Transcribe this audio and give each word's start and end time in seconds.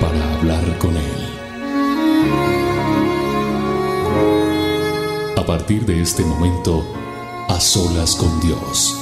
para 0.00 0.34
hablar 0.34 0.78
con 0.78 0.96
Él. 0.96 1.02
A 5.36 5.44
partir 5.44 5.84
de 5.84 6.00
este 6.00 6.24
momento, 6.24 6.84
a 7.48 7.60
solas 7.60 8.16
con 8.16 8.40
Dios. 8.40 8.96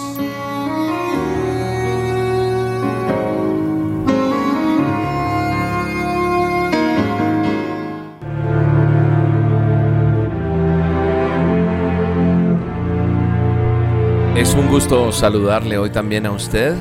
Es 14.37 14.55
un 14.55 14.69
gusto 14.69 15.13
saludarle 15.13 15.79
hoy 15.79 15.91
también 15.91 16.27
a 16.27 16.31
usted 16.31 16.77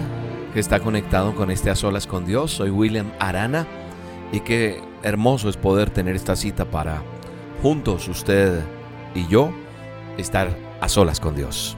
que 0.54 0.60
está 0.60 0.80
conectado 0.80 1.36
con 1.36 1.52
este 1.52 1.70
A 1.70 1.76
Solas 1.76 2.08
con 2.08 2.26
Dios. 2.26 2.52
Soy 2.52 2.70
William 2.70 3.12
Arana 3.20 3.66
y 4.32 4.42
qué 4.42 4.82
hermoso 5.04 5.50
es 5.50 5.58
poder 5.58 5.90
tener 5.90 6.16
esta 6.16 6.36
cita 6.36 6.66
para 6.66 7.02
juntos 7.62 8.08
usted 8.08 8.62
y 9.16 9.28
yo 9.28 9.52
estar 10.18 10.56
a 10.82 10.90
solas 10.90 11.20
con 11.20 11.36
Dios. 11.36 11.78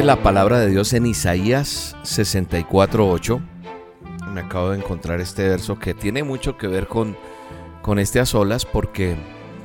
La 0.00 0.16
palabra 0.16 0.58
de 0.58 0.68
Dios 0.68 0.94
en 0.94 1.06
Isaías 1.06 1.94
64:8. 2.02 3.40
Me 4.32 4.40
acabo 4.40 4.70
de 4.70 4.78
encontrar 4.78 5.20
este 5.20 5.46
verso 5.46 5.78
que 5.78 5.92
tiene 5.92 6.24
mucho 6.24 6.56
que 6.56 6.66
ver 6.66 6.88
con, 6.88 7.16
con 7.82 7.98
este 8.00 8.18
a 8.18 8.26
solas 8.26 8.64
porque, 8.64 9.14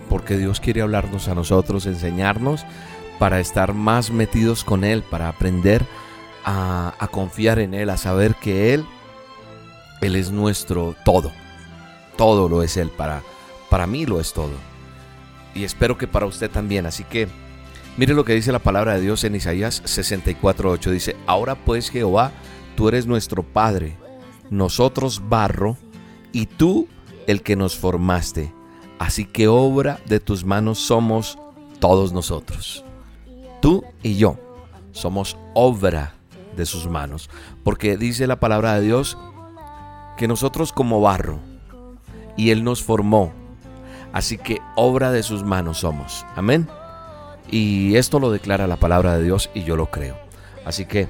porque 0.09 0.37
Dios 0.37 0.59
quiere 0.59 0.81
hablarnos 0.81 1.29
a 1.29 1.33
nosotros, 1.33 1.87
enseñarnos 1.87 2.65
para 3.17 3.39
estar 3.39 3.73
más 3.73 4.11
metidos 4.11 4.63
con 4.63 4.83
Él, 4.83 5.01
para 5.01 5.29
aprender 5.29 5.83
a, 6.43 6.93
a 6.99 7.07
confiar 7.07 7.57
en 7.57 7.73
Él, 7.73 7.89
a 7.89 7.97
saber 7.97 8.35
que 8.35 8.75
Él, 8.75 8.85
Él 10.01 10.15
es 10.15 10.29
nuestro 10.29 10.93
todo. 11.03 11.31
Todo 12.15 12.47
lo 12.47 12.61
es 12.61 12.77
Él, 12.77 12.89
para, 12.89 13.23
para 13.69 13.87
mí 13.87 14.05
lo 14.05 14.19
es 14.19 14.33
todo. 14.33 14.53
Y 15.55 15.63
espero 15.63 15.97
que 15.97 16.05
para 16.05 16.27
usted 16.27 16.51
también. 16.51 16.85
Así 16.85 17.05
que 17.05 17.27
Mire 17.97 18.13
lo 18.13 18.23
que 18.23 18.33
dice 18.33 18.51
la 18.51 18.59
palabra 18.59 18.93
de 18.93 19.01
Dios 19.01 19.23
en 19.23 19.35
Isaías 19.35 19.81
64:8. 19.83 20.91
Dice, 20.91 21.15
ahora 21.25 21.55
pues 21.55 21.89
Jehová, 21.89 22.31
tú 22.75 22.87
eres 22.87 23.07
nuestro 23.07 23.41
Padre, 23.41 23.97
nosotros 24.51 25.23
barro, 25.27 25.77
y 26.31 26.45
tú 26.45 26.87
el 27.25 27.41
que 27.41 27.55
nos 27.55 27.75
formaste. 27.75 28.53
Así 28.99 29.25
que 29.25 29.47
obra 29.47 29.99
de 30.05 30.19
tus 30.19 30.45
manos 30.45 30.77
somos 30.77 31.39
todos 31.79 32.13
nosotros. 32.13 32.85
Tú 33.61 33.83
y 34.03 34.17
yo 34.17 34.37
somos 34.91 35.35
obra 35.55 36.13
de 36.55 36.67
sus 36.67 36.87
manos. 36.87 37.31
Porque 37.63 37.97
dice 37.97 38.27
la 38.27 38.39
palabra 38.39 38.75
de 38.75 38.81
Dios 38.81 39.17
que 40.17 40.27
nosotros 40.27 40.71
como 40.71 41.01
barro, 41.01 41.39
y 42.35 42.51
Él 42.51 42.63
nos 42.63 42.83
formó. 42.83 43.33
Así 44.13 44.37
que 44.37 44.59
obra 44.75 45.11
de 45.11 45.23
sus 45.23 45.43
manos 45.43 45.79
somos. 45.79 46.25
Amén. 46.35 46.67
Y 47.49 47.95
esto 47.95 48.19
lo 48.19 48.31
declara 48.31 48.67
la 48.67 48.77
palabra 48.77 49.17
de 49.17 49.23
Dios 49.23 49.49
y 49.53 49.63
yo 49.63 49.75
lo 49.75 49.89
creo. 49.89 50.17
Así 50.65 50.85
que, 50.85 51.07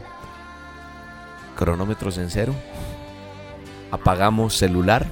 cronómetros 1.55 2.17
en 2.17 2.29
cero. 2.29 2.53
Apagamos 3.91 4.55
celular. 4.55 5.07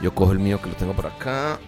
Yo 0.00 0.14
cojo 0.14 0.32
el 0.32 0.38
mío 0.38 0.60
que 0.60 0.68
lo 0.68 0.76
tengo 0.76 0.92
por 0.92 1.06
acá. 1.06 1.58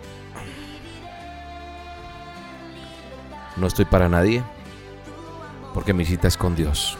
No 3.56 3.66
estoy 3.66 3.84
para 3.84 4.08
nadie. 4.08 4.44
Porque 5.72 5.92
mi 5.92 6.04
cita 6.04 6.28
es 6.28 6.36
con 6.36 6.54
Dios. 6.54 6.96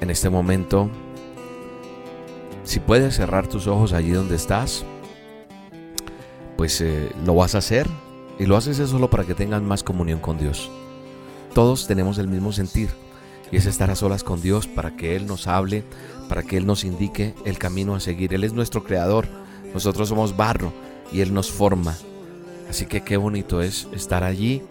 En 0.00 0.10
este 0.10 0.30
momento, 0.30 0.88
si 2.62 2.78
puedes 2.78 3.16
cerrar 3.16 3.48
tus 3.48 3.66
ojos 3.66 3.92
allí 3.92 4.10
donde 4.10 4.36
estás, 4.36 4.84
pues 6.56 6.80
eh, 6.80 7.10
lo 7.24 7.34
vas 7.34 7.56
a 7.56 7.58
hacer 7.58 7.88
y 8.38 8.46
lo 8.46 8.56
haces 8.56 8.76
solo 8.88 9.10
para 9.10 9.24
que 9.24 9.34
tengan 9.34 9.66
más 9.66 9.82
comunión 9.82 10.20
con 10.20 10.38
Dios. 10.38 10.70
Todos 11.54 11.86
tenemos 11.86 12.18
el 12.18 12.28
mismo 12.28 12.52
sentir 12.52 12.90
y 13.50 13.56
es 13.56 13.66
estar 13.66 13.90
a 13.90 13.96
solas 13.96 14.24
con 14.24 14.42
Dios 14.42 14.66
para 14.66 14.96
que 14.96 15.16
Él 15.16 15.26
nos 15.26 15.46
hable, 15.46 15.84
para 16.28 16.42
que 16.42 16.56
Él 16.56 16.66
nos 16.66 16.84
indique 16.84 17.34
el 17.44 17.58
camino 17.58 17.94
a 17.94 18.00
seguir. 18.00 18.34
Él 18.34 18.44
es 18.44 18.52
nuestro 18.52 18.84
creador, 18.84 19.26
nosotros 19.72 20.08
somos 20.08 20.36
barro 20.36 20.72
y 21.12 21.20
Él 21.20 21.32
nos 21.32 21.50
forma. 21.50 21.96
Así 22.68 22.86
que 22.86 23.02
qué 23.02 23.16
bonito 23.16 23.62
es 23.62 23.88
estar 23.92 24.24
allí 24.24 24.62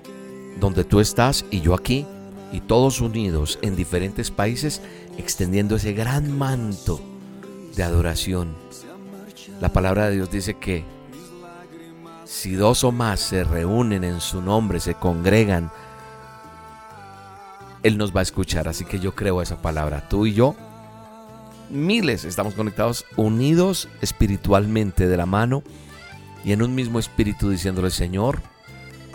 donde 0.59 0.84
tú 0.84 1.00
estás 1.00 1.46
y 1.50 1.62
yo 1.62 1.74
aquí 1.74 2.06
y 2.52 2.62
todos 2.62 3.02
unidos 3.02 3.59
en 3.62 3.76
diferentes 3.76 4.32
países 4.32 4.82
extendiendo 5.18 5.76
ese 5.76 5.94
gran 5.94 6.38
manto 6.38 7.02
de 7.76 7.84
adoración. 7.84 8.53
La 9.62 9.70
palabra 9.70 10.09
de 10.09 10.16
Dios 10.16 10.32
dice 10.32 10.56
que 10.56 10.84
si 12.25 12.56
dos 12.56 12.84
o 12.84 12.91
más 12.91 13.19
se 13.19 13.44
reúnen 13.44 14.03
en 14.03 14.19
su 14.19 14.41
nombre, 14.41 14.80
se 14.80 14.96
congregan, 14.96 15.72
Él 17.84 17.97
nos 17.97 18.13
va 18.16 18.19
a 18.19 18.24
escuchar. 18.24 18.68
Así 18.68 18.84
que 18.86 19.00
yo 19.00 19.16
creo 19.16 19.41
esa 19.41 19.62
palabra. 19.62 20.09
Tú 20.09 20.25
y 20.25 20.34
yo, 20.34 20.56
miles, 21.69 22.25
estamos 22.25 22.56
conectados, 22.56 23.06
unidos 23.16 23.88
espiritualmente 24.02 25.08
de 25.08 25.18
la 25.18 25.25
mano 25.25 25.64
y 26.44 26.52
en 26.52 26.62
un 26.62 26.75
mismo 26.75 27.00
espíritu 27.00 27.50
diciéndole, 27.50 27.91
Señor, 27.91 28.41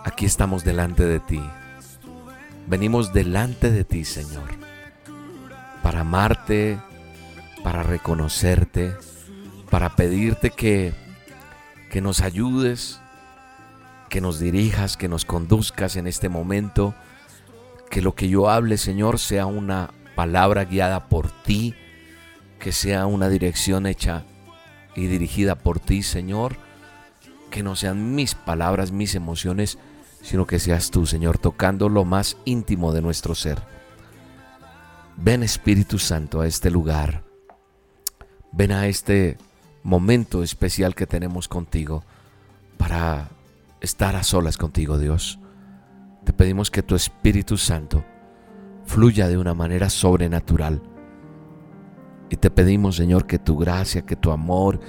aquí 0.05 0.25
estamos 0.25 0.65
delante 0.65 1.05
de 1.05 1.21
ti. 1.21 1.41
Venimos 2.67 3.13
delante 3.13 3.71
de 3.71 3.85
ti, 3.85 4.05
Señor, 4.05 4.49
para 5.83 6.01
amarte, 6.01 6.79
para 7.65 7.83
reconocerte, 7.83 8.95
para 9.71 9.97
pedirte 9.97 10.51
que, 10.51 10.93
que 11.91 12.01
nos 12.01 12.21
ayudes, 12.21 13.00
que 14.11 14.21
nos 14.21 14.39
dirijas, 14.39 14.99
que 14.99 15.09
nos 15.09 15.25
conduzcas 15.25 15.97
en 15.97 16.07
este 16.07 16.29
momento, 16.29 16.95
que 17.89 18.03
lo 18.03 18.15
que 18.15 18.29
yo 18.29 18.51
hable, 18.51 18.77
Señor, 18.77 19.19
sea 19.19 19.47
una 19.47 19.95
palabra 20.15 20.65
guiada 20.67 21.09
por 21.09 21.31
ti, 21.31 21.75
que 22.59 22.73
sea 22.73 23.07
una 23.07 23.29
dirección 23.31 23.87
hecha 23.87 24.25
y 24.95 25.07
dirigida 25.07 25.55
por 25.55 25.81
ti, 25.81 26.03
Señor, 26.03 26.57
que 27.51 27.63
no 27.63 27.77
sean 27.77 28.15
mis 28.15 28.35
palabras, 28.35 28.93
mis 28.93 29.15
emociones, 29.15 29.79
sino 30.23 30.47
que 30.47 30.59
seas 30.59 30.91
tú, 30.91 31.07
Señor, 31.07 31.39
tocando 31.39 31.89
lo 31.89 32.05
más 32.05 32.37
íntimo 32.45 32.93
de 32.93 33.03
nuestro 33.03 33.35
ser. 33.35 33.63
Ven 35.17 35.43
Espíritu 35.43 35.99
Santo 35.99 36.41
a 36.41 36.47
este 36.47 36.71
lugar. 36.71 37.23
Ven 38.53 38.73
a 38.73 38.89
este 38.89 39.39
momento 39.85 40.43
especial 40.43 40.95
que 40.95 41.07
tenemos 41.07 41.47
contigo 41.47 42.03
para 42.77 43.31
estar 43.81 44.17
a 44.17 44.23
solas 44.23 44.57
contigo, 44.57 44.99
Dios. 44.99 45.41
Te 46.25 46.33
pedimos 46.33 46.71
que 46.71 46.83
tu 46.83 46.95
Espíritu 46.95 47.57
Santo 47.57 48.05
fluya 48.85 49.29
de 49.29 49.39
una 49.39 49.55
manera 49.55 49.89
sobrenatural. 49.89 50.83
Y 52.29 52.37
te 52.37 52.51
pedimos, 52.51 52.97
Señor, 52.97 53.27
que 53.27 53.39
tu 53.39 53.57
gracia, 53.57 54.03
que 54.03 54.17
tu 54.17 54.31
amor, 54.31 54.81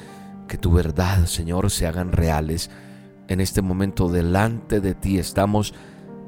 que 0.47 0.57
tu 0.57 0.71
verdad, 0.71 1.25
Señor, 1.25 1.71
se 1.71 1.87
hagan 1.87 2.11
reales. 2.11 2.69
En 3.27 3.39
este 3.39 3.61
momento 3.61 4.09
delante 4.09 4.81
de 4.81 4.93
ti 4.93 5.17
estamos 5.17 5.73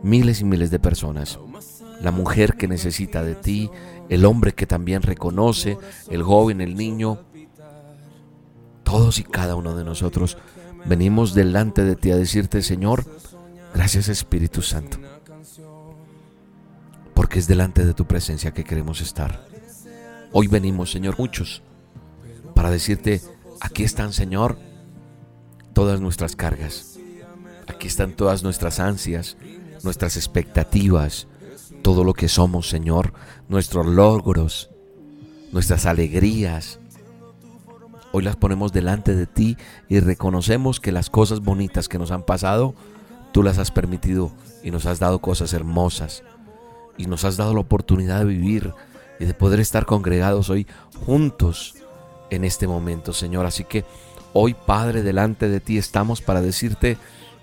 miles 0.01 0.41
y 0.41 0.45
miles 0.45 0.71
de 0.71 0.79
personas. 0.79 1.39
La 2.01 2.11
mujer 2.11 2.55
que 2.55 2.67
necesita 2.67 3.23
de 3.23 3.35
ti, 3.35 3.69
el 4.09 4.25
hombre 4.25 4.53
que 4.53 4.65
también 4.65 5.01
reconoce, 5.01 5.77
el 6.09 6.23
joven, 6.23 6.61
el 6.61 6.75
niño, 6.75 7.19
todos 8.83 9.19
y 9.19 9.23
cada 9.23 9.55
uno 9.55 9.75
de 9.75 9.83
nosotros 9.83 10.37
venimos 10.85 11.33
delante 11.33 11.83
de 11.83 11.95
ti 11.95 12.11
a 12.11 12.17
decirte, 12.17 12.61
Señor, 12.61 13.05
gracias 13.73 14.07
Espíritu 14.09 14.61
Santo. 14.61 14.97
porque 17.13 17.37
es 17.37 17.47
delante 17.47 17.85
de 17.85 17.93
tu 17.93 18.05
presencia 18.05 18.53
que 18.53 18.63
queremos 18.63 18.99
estar. 18.99 19.45
Hoy 20.31 20.47
venimos, 20.47 20.91
Señor, 20.91 21.15
muchos, 21.19 21.61
para 22.55 22.71
decirte, 22.71 23.21
aquí 23.61 23.83
están, 23.83 24.13
Señor, 24.13 24.57
todas 25.73 26.01
nuestras 26.01 26.35
cargas. 26.35 26.97
Aquí 27.67 27.87
están 27.87 28.13
todas 28.13 28.43
nuestras 28.43 28.79
ansias, 28.79 29.37
nuestras 29.83 30.17
expectativas, 30.17 31.27
todo 31.81 32.03
lo 32.03 32.13
que 32.13 32.27
somos, 32.27 32.67
Señor, 32.67 33.13
nuestros 33.47 33.85
logros, 33.85 34.69
nuestras 35.51 35.85
alegrías. 35.85 36.79
Hoy 38.15 38.21
las 38.21 38.35
ponemos 38.35 38.71
delante 38.71 39.15
de 39.15 39.25
ti 39.25 39.57
y 39.89 39.99
reconocemos 39.99 40.79
que 40.79 40.91
las 40.91 41.09
cosas 41.09 41.39
bonitas 41.39 41.89
que 41.89 41.97
nos 41.97 42.11
han 42.11 42.21
pasado, 42.21 42.75
tú 43.31 43.41
las 43.41 43.57
has 43.57 43.71
permitido 43.71 44.31
y 44.61 44.69
nos 44.69 44.85
has 44.85 44.99
dado 44.99 45.17
cosas 45.17 45.51
hermosas 45.51 46.21
y 46.95 47.07
nos 47.07 47.25
has 47.25 47.37
dado 47.37 47.55
la 47.55 47.61
oportunidad 47.61 48.19
de 48.19 48.25
vivir 48.25 48.71
y 49.19 49.25
de 49.25 49.33
poder 49.33 49.59
estar 49.59 49.87
congregados 49.87 50.51
hoy 50.51 50.67
juntos 51.07 51.73
en 52.29 52.43
este 52.43 52.67
momento, 52.67 53.13
Señor. 53.13 53.47
Así 53.47 53.63
que 53.63 53.83
hoy, 54.31 54.53
Padre, 54.53 55.01
delante 55.01 55.49
de 55.49 55.59
ti 55.59 55.79
estamos 55.79 56.21
para 56.21 56.41
decirte, 56.41 56.97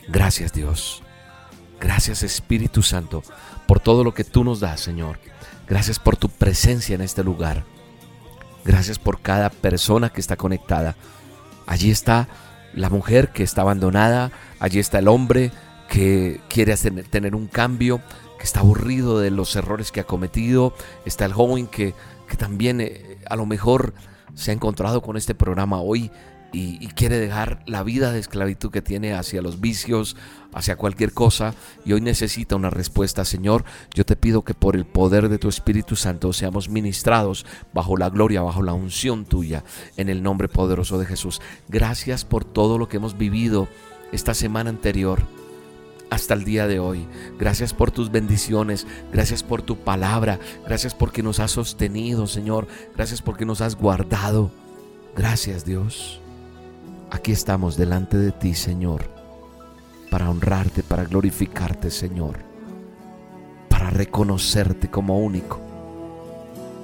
gracias 0.07 0.53
Dios. 0.53 1.03
Gracias 1.81 2.23
Espíritu 2.23 2.83
Santo 2.83 3.25
por 3.67 3.81
todo 3.81 4.05
lo 4.05 4.15
que 4.15 4.23
tú 4.23 4.45
nos 4.45 4.61
das, 4.61 4.81
Señor. 4.81 5.19
Gracias 5.67 5.99
por 5.99 6.17
tu 6.17 6.29
presencia 6.29 6.95
en 6.95 7.01
este 7.01 7.25
lugar. 7.25 7.65
Gracias 8.65 8.99
por 8.99 9.21
cada 9.21 9.51
persona 9.51 10.11
que 10.11 10.21
está 10.21 10.37
conectada. 10.37 10.97
Allí 11.67 11.91
está 11.91 12.29
la 12.75 12.91
mujer 12.91 13.31
que 13.31 13.43
está 13.43 13.63
abandonada. 13.63 14.31
Allí 14.59 14.79
está 14.79 14.99
el 14.99 15.09
hombre 15.09 15.53
que 15.89 16.41
quiere 16.49 16.77
tener 16.77 17.35
un 17.35 17.47
cambio, 17.47 18.01
que 18.39 18.45
está 18.45 18.61
aburrido 18.61 19.19
de 19.19 19.31
los 19.31 19.57
errores 19.57 19.93
que 19.93 20.01
ha 20.01 20.05
cometido. 20.05 20.75
Está 21.05 21.25
el 21.25 21.33
joven 21.33 21.67
que, 21.67 21.95
que 22.29 22.37
también 22.37 22.81
eh, 22.81 23.19
a 23.29 23.37
lo 23.37 23.47
mejor 23.47 23.95
se 24.35 24.51
ha 24.51 24.55
encontrado 24.55 25.03
con 25.03 25.17
este 25.17 25.35
programa 25.35 25.81
hoy 25.81 26.11
y, 26.53 26.87
quiere 26.89 27.19
dejar 27.19 27.63
la 27.67 27.83
vida 27.83 28.13
de 28.13 28.19
esclavitud 28.19 28.71
que 28.71 28.83
tiene 28.83 29.15
hacia 29.15 29.43
los 29.43 29.61
vicios, 29.61 30.17
hacia 30.53 30.77
cualquier 30.77 31.13
cosa, 31.13 31.55
y 31.85 31.93
hoy 31.93 32.01
necesita 32.01 32.57
una 32.57 32.71
respuesta, 32.71 33.25
Señor, 33.25 33.65
yo 33.95 34.05
te 34.05 34.17
pido 34.17 34.43
que 34.43 34.55
por 34.55 34.77
el 34.77 34.85
poder 34.85 35.29
de 35.29 35.39
tu 35.39 35.49
Espíritu 35.49 35.97
Santo 35.97 36.33
seamos 36.33 36.69
ministrados 36.69 37.47
bajo 37.73 37.97
la 37.97 38.11
gloria, 38.11 38.43
bajo 38.43 38.63
la 38.63 38.73
unción 38.73 39.25
tuya, 39.25 39.65
en 39.97 40.09
el 40.09 40.23
nombre 40.23 40.49
poderoso 40.49 40.99
de 40.99 41.07
Jesús. 41.07 41.41
Gracias 41.69 42.25
por 42.25 42.45
todo 42.45 42.79
lo 42.79 42.89
que 42.89 42.97
hemos 42.97 43.17
vivido 43.17 43.69
esta 44.13 44.35
semana 44.35 44.71
anterior 44.71 45.21
hasta 46.11 46.35
el 46.35 46.45
día 46.45 46.67
de 46.67 46.81
hoy. 46.81 47.07
Gracias 47.39 47.73
por 47.73 47.93
tus 47.93 48.11
bendiciones, 48.11 48.87
gracias 49.13 49.43
por 49.43 49.63
tu 49.63 49.77
palabra, 49.77 50.41
gracias 50.67 50.95
porque 50.95 51.23
nos 51.23 51.39
has 51.39 51.53
sostenido, 51.53 52.27
Señor, 52.27 52.67
gracias 52.97 53.23
porque 53.23 53.47
nos 53.47 53.61
has 53.61 53.77
guardado. 53.77 54.51
Gracias, 55.17 55.65
Dios. 55.65 56.20
Aquí 57.11 57.33
estamos 57.33 57.77
delante 57.77 58.17
de 58.17 58.31
ti, 58.31 58.55
Señor, 58.55 59.03
para 60.11 60.31
honrarte, 60.31 60.85
para 60.85 61.05
glorificarte, 61.05 61.91
Señor, 61.91 62.39
para 63.69 63.91
reconocerte 63.91 64.89
como 64.89 65.19
único, 65.19 65.59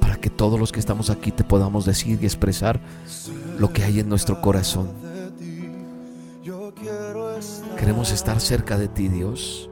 para 0.01 0.17
que 0.17 0.29
todos 0.29 0.59
los 0.59 0.73
que 0.73 0.81
estamos 0.81 1.11
aquí 1.11 1.31
te 1.31 1.45
podamos 1.45 1.85
decir 1.85 2.19
y 2.21 2.25
expresar 2.25 2.81
lo 3.59 3.73
que 3.73 3.85
hay 3.85 4.01
en 4.01 4.09
nuestro 4.09 4.41
corazón. 4.41 4.91
Queremos 7.79 8.11
estar 8.11 8.41
cerca 8.41 8.77
de 8.77 8.89
ti, 8.89 9.09
Dios. 9.09 9.71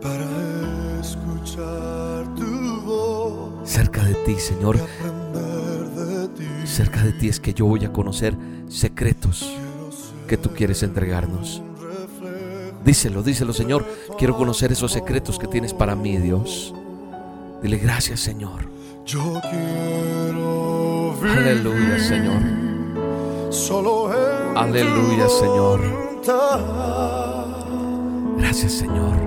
Para 0.00 1.00
escuchar 1.00 2.34
tu 2.36 2.82
voz. 2.82 3.68
Cerca 3.68 4.04
de 4.04 4.14
ti, 4.14 4.36
Señor 4.36 4.78
cerca 6.72 7.02
de 7.02 7.12
ti 7.12 7.28
es 7.28 7.38
que 7.38 7.54
yo 7.54 7.66
voy 7.66 7.84
a 7.84 7.92
conocer 7.92 8.34
secretos 8.68 9.52
que 10.26 10.36
tú 10.36 10.50
quieres 10.54 10.82
entregarnos. 10.82 11.62
Díselo, 12.84 13.22
díselo, 13.22 13.52
Señor. 13.52 13.86
Quiero 14.18 14.36
conocer 14.36 14.72
esos 14.72 14.90
secretos 14.90 15.38
que 15.38 15.46
tienes 15.46 15.74
para 15.74 15.94
mí, 15.94 16.16
Dios. 16.16 16.74
Dile 17.62 17.76
gracias, 17.78 18.20
Señor. 18.20 18.68
Yo 19.04 19.40
quiero 19.50 21.14
Aleluya, 21.22 21.98
Señor. 21.98 22.42
Aleluya, 24.56 25.28
Señor. 25.28 25.80
Gracias, 28.38 28.72
Señor. 28.72 29.21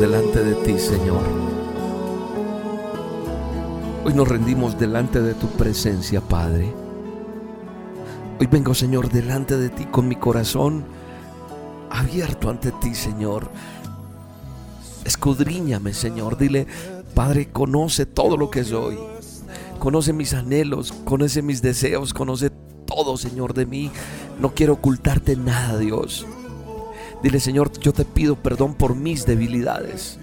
Delante 0.00 0.44
de 0.44 0.54
ti, 0.56 0.78
Señor. 0.78 1.22
Hoy 4.04 4.12
nos 4.14 4.28
rendimos 4.28 4.78
delante 4.78 5.20
de 5.20 5.34
tu 5.34 5.48
presencia, 5.48 6.20
Padre. 6.20 6.72
Hoy 8.38 8.46
vengo, 8.46 8.74
Señor, 8.74 9.10
delante 9.10 9.56
de 9.56 9.70
ti 9.70 9.86
con 9.86 10.06
mi 10.06 10.16
corazón 10.16 10.84
abierto 11.90 12.50
ante 12.50 12.72
ti, 12.72 12.94
Señor. 12.94 13.50
Escudriñame, 15.04 15.94
Señor. 15.94 16.36
Dile, 16.36 16.66
Padre, 17.14 17.50
conoce 17.50 18.06
todo 18.06 18.36
lo 18.36 18.50
que 18.50 18.64
soy. 18.64 18.98
Conoce 19.78 20.12
mis 20.12 20.34
anhelos, 20.34 20.92
conoce 21.04 21.42
mis 21.42 21.62
deseos, 21.62 22.12
conoce 22.12 22.50
todo, 22.86 23.16
Señor, 23.16 23.54
de 23.54 23.66
mí. 23.66 23.90
No 24.40 24.54
quiero 24.54 24.74
ocultarte 24.74 25.36
nada, 25.36 25.78
Dios. 25.78 26.26
Dile, 27.22 27.40
Señor, 27.40 27.72
yo 27.78 27.92
te 27.92 28.04
pido 28.04 28.36
perdón 28.36 28.74
por 28.74 28.94
mis 28.94 29.26
debilidades, 29.26 30.18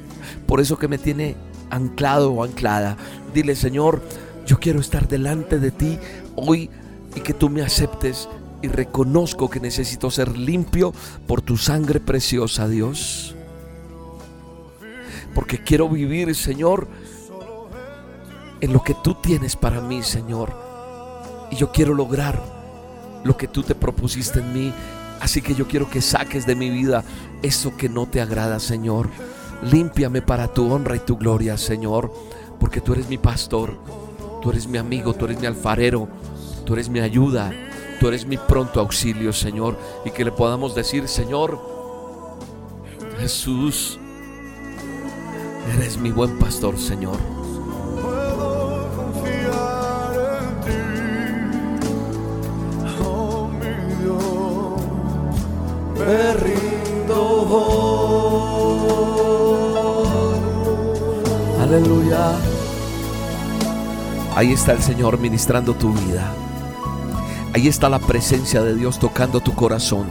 por 0.45 0.61
eso 0.61 0.77
que 0.77 0.87
me 0.87 0.97
tiene 0.97 1.35
anclado 1.69 2.31
o 2.31 2.43
anclada. 2.43 2.97
Dile, 3.33 3.55
Señor, 3.55 4.01
yo 4.45 4.59
quiero 4.59 4.79
estar 4.79 5.07
delante 5.07 5.59
de 5.59 5.71
ti 5.71 5.97
hoy 6.35 6.69
y 7.15 7.21
que 7.21 7.33
tú 7.33 7.49
me 7.49 7.61
aceptes 7.61 8.29
y 8.61 8.67
reconozco 8.67 9.49
que 9.49 9.59
necesito 9.59 10.09
ser 10.09 10.37
limpio 10.37 10.93
por 11.27 11.41
tu 11.41 11.57
sangre 11.57 11.99
preciosa, 11.99 12.67
Dios. 12.67 13.35
Porque 15.33 15.63
quiero 15.63 15.89
vivir, 15.89 16.33
Señor, 16.35 16.87
en 18.61 18.71
lo 18.71 18.83
que 18.83 18.95
tú 19.03 19.15
tienes 19.15 19.55
para 19.55 19.81
mí, 19.81 20.03
Señor. 20.03 20.53
Y 21.51 21.55
yo 21.55 21.71
quiero 21.71 21.93
lograr 21.93 22.41
lo 23.23 23.35
que 23.35 23.47
tú 23.47 23.63
te 23.63 23.75
propusiste 23.75 24.39
en 24.39 24.53
mí 24.53 24.73
Así 25.23 25.41
que 25.41 25.55
yo 25.55 25.69
quiero 25.69 25.89
que 25.89 26.01
saques 26.01 26.45
de 26.45 26.53
mi 26.53 26.69
vida 26.69 27.05
eso 27.41 27.77
que 27.77 27.87
no 27.87 28.07
te 28.07 28.19
agrada, 28.19 28.59
Señor. 28.59 29.07
Límpiame 29.61 30.21
para 30.21 30.49
tu 30.49 30.69
honra 30.69 30.97
y 30.97 30.99
tu 30.99 31.15
gloria, 31.15 31.57
Señor, 31.57 32.13
porque 32.59 32.81
tú 32.81 32.91
eres 32.91 33.07
mi 33.07 33.17
pastor, 33.17 33.79
tú 34.41 34.49
eres 34.51 34.67
mi 34.67 34.77
amigo, 34.77 35.13
tú 35.13 35.23
eres 35.23 35.39
mi 35.39 35.47
alfarero, 35.47 36.09
tú 36.65 36.73
eres 36.73 36.89
mi 36.89 36.99
ayuda, 36.99 37.53
tú 38.01 38.09
eres 38.09 38.25
mi 38.25 38.35
pronto 38.35 38.81
auxilio, 38.81 39.31
Señor, 39.31 39.79
y 40.03 40.11
que 40.11 40.25
le 40.25 40.33
podamos 40.33 40.75
decir, 40.75 41.07
Señor, 41.07 41.57
Jesús, 43.17 43.97
eres 45.77 45.97
mi 45.97 46.11
buen 46.11 46.37
pastor, 46.37 46.77
Señor. 46.77 47.32
Me 56.05 56.33
rindo 56.33 57.83
Aleluya. 61.61 62.33
Ahí 64.35 64.51
está 64.53 64.73
el 64.73 64.81
Señor 64.81 65.17
ministrando 65.19 65.73
tu 65.73 65.91
vida. 65.93 66.33
Ahí 67.53 67.67
está 67.67 67.89
la 67.89 67.99
presencia 67.99 68.61
de 68.61 68.75
Dios 68.75 68.99
tocando 68.99 69.39
tu 69.39 69.53
corazón. 69.53 70.07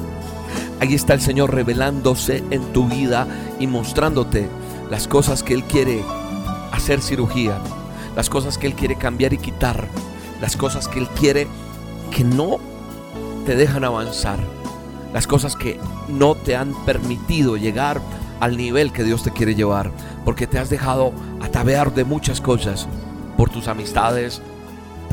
Ahí 0.81 0.95
está 0.95 1.15
el 1.15 1.21
Señor 1.21 1.55
revelándose 1.55 2.43
en 2.51 2.63
tu 2.73 2.89
vida 2.89 3.27
y 3.61 3.67
mostrándote 3.67 4.49
las 4.91 5.07
cosas 5.07 5.43
que 5.43 5.55
Él 5.55 5.65
quiere 5.65 6.03
hacer 6.73 7.01
cirugía, 7.01 7.59
las 8.17 8.29
cosas 8.29 8.59
que 8.59 8.67
Él 8.67 8.75
quiere 8.75 8.97
cambiar 8.97 9.33
y 9.33 9.39
quitar, 9.39 9.87
las 10.41 10.57
cosas 10.57 10.89
que 10.89 10.99
Él 10.99 11.09
quiere 11.09 11.47
que 12.11 12.25
no 12.25 12.59
te 13.47 13.55
dejan 13.55 13.85
avanzar, 13.85 14.39
las 15.13 15.27
cosas 15.27 15.57
que 15.57 15.79
no 16.09 16.35
te 16.35 16.57
han 16.57 16.75
permitido 16.85 17.57
llegar 17.57 18.01
al 18.41 18.57
nivel 18.57 18.93
que 18.93 19.05
Dios 19.05 19.23
te 19.23 19.31
quiere 19.31 19.55
llevar, 19.55 19.93
porque 20.25 20.47
te 20.47 20.59
has 20.59 20.71
dejado 20.71 21.13
atavear 21.41 21.95
de 21.95 22.05
muchas 22.05 22.41
cosas, 22.41 22.89
por 23.37 23.51
tus 23.51 23.69
amistades, 23.69 24.43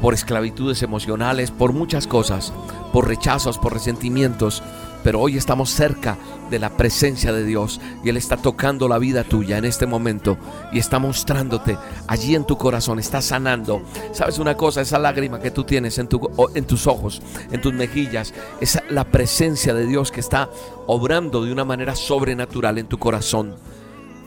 por 0.01 0.13
esclavitudes 0.13 0.81
emocionales, 0.81 1.51
por 1.51 1.73
muchas 1.73 2.07
cosas, 2.07 2.53
por 2.93 3.07
rechazos, 3.07 3.57
por 3.57 3.73
resentimientos, 3.73 4.63
pero 5.03 5.19
hoy 5.19 5.37
estamos 5.37 5.69
cerca 5.69 6.17
de 6.49 6.59
la 6.59 6.75
presencia 6.75 7.31
de 7.31 7.43
Dios 7.45 7.79
y 8.03 8.09
Él 8.09 8.17
está 8.17 8.37
tocando 8.37 8.87
la 8.87 8.97
vida 8.97 9.23
tuya 9.23 9.57
en 9.57 9.65
este 9.65 9.85
momento 9.85 10.37
y 10.71 10.79
está 10.79 10.99
mostrándote 10.99 11.77
allí 12.07 12.35
en 12.35 12.45
tu 12.45 12.57
corazón, 12.57 12.99
está 12.99 13.21
sanando. 13.21 13.81
¿Sabes 14.11 14.39
una 14.39 14.55
cosa? 14.55 14.81
Esa 14.81 14.99
lágrima 14.99 15.39
que 15.39 15.51
tú 15.51 15.63
tienes 15.63 15.97
en, 15.97 16.07
tu, 16.07 16.19
en 16.55 16.65
tus 16.65 16.87
ojos, 16.87 17.21
en 17.51 17.61
tus 17.61 17.73
mejillas, 17.73 18.33
es 18.59 18.79
la 18.89 19.05
presencia 19.05 19.73
de 19.73 19.85
Dios 19.85 20.11
que 20.11 20.19
está 20.19 20.49
obrando 20.87 21.43
de 21.43 21.51
una 21.51 21.65
manera 21.65 21.95
sobrenatural 21.95 22.77
en 22.77 22.87
tu 22.87 22.97
corazón 22.97 23.55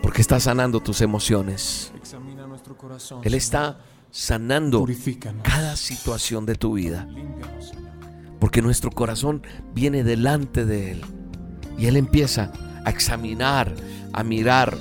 porque 0.03 0.21
está 0.21 0.41
sanando 0.41 0.81
tus 0.81 1.01
emociones. 1.01 1.93
Él 3.23 3.35
está 3.35 3.79
sanando 4.11 4.85
cada 5.43 5.77
situación 5.77 6.45
de 6.45 6.57
tu 6.57 6.75
vida. 6.75 7.09
Porque 8.43 8.61
nuestro 8.61 8.91
corazón 8.91 9.45
viene 9.73 10.03
delante 10.03 10.65
de 10.65 10.91
Él. 10.91 11.03
Y 11.79 11.87
Él 11.87 11.97
empieza 11.97 12.51
a 12.85 12.91
examinar, 12.91 13.73
a 14.13 14.25
mirar. 14.25 14.77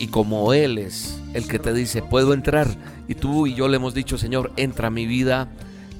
Y 0.00 0.08
como 0.08 0.52
Él 0.52 0.78
es 0.78 1.20
el 1.32 1.46
que 1.46 1.60
te 1.60 1.72
dice, 1.72 2.02
puedo 2.02 2.34
entrar. 2.34 2.66
Y 3.06 3.14
tú 3.14 3.46
y 3.46 3.54
yo 3.54 3.68
le 3.68 3.76
hemos 3.76 3.94
dicho, 3.94 4.18
Señor, 4.18 4.52
entra 4.56 4.88
a 4.88 4.90
mi 4.90 5.06
vida 5.06 5.48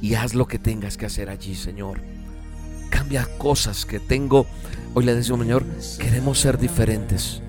y 0.02 0.14
haz 0.14 0.34
lo 0.34 0.48
que 0.48 0.58
tengas 0.58 0.96
que 0.96 1.06
hacer 1.06 1.30
allí, 1.30 1.54
Señor. 1.54 2.00
Cambia 2.90 3.28
cosas 3.38 3.86
que 3.86 4.00
tengo. 4.00 4.46
Hoy 4.94 5.04
le 5.04 5.14
decimos, 5.14 5.42
Señor, 5.42 5.64
queremos 6.00 6.40
ser 6.40 6.58
diferentes. 6.58 7.42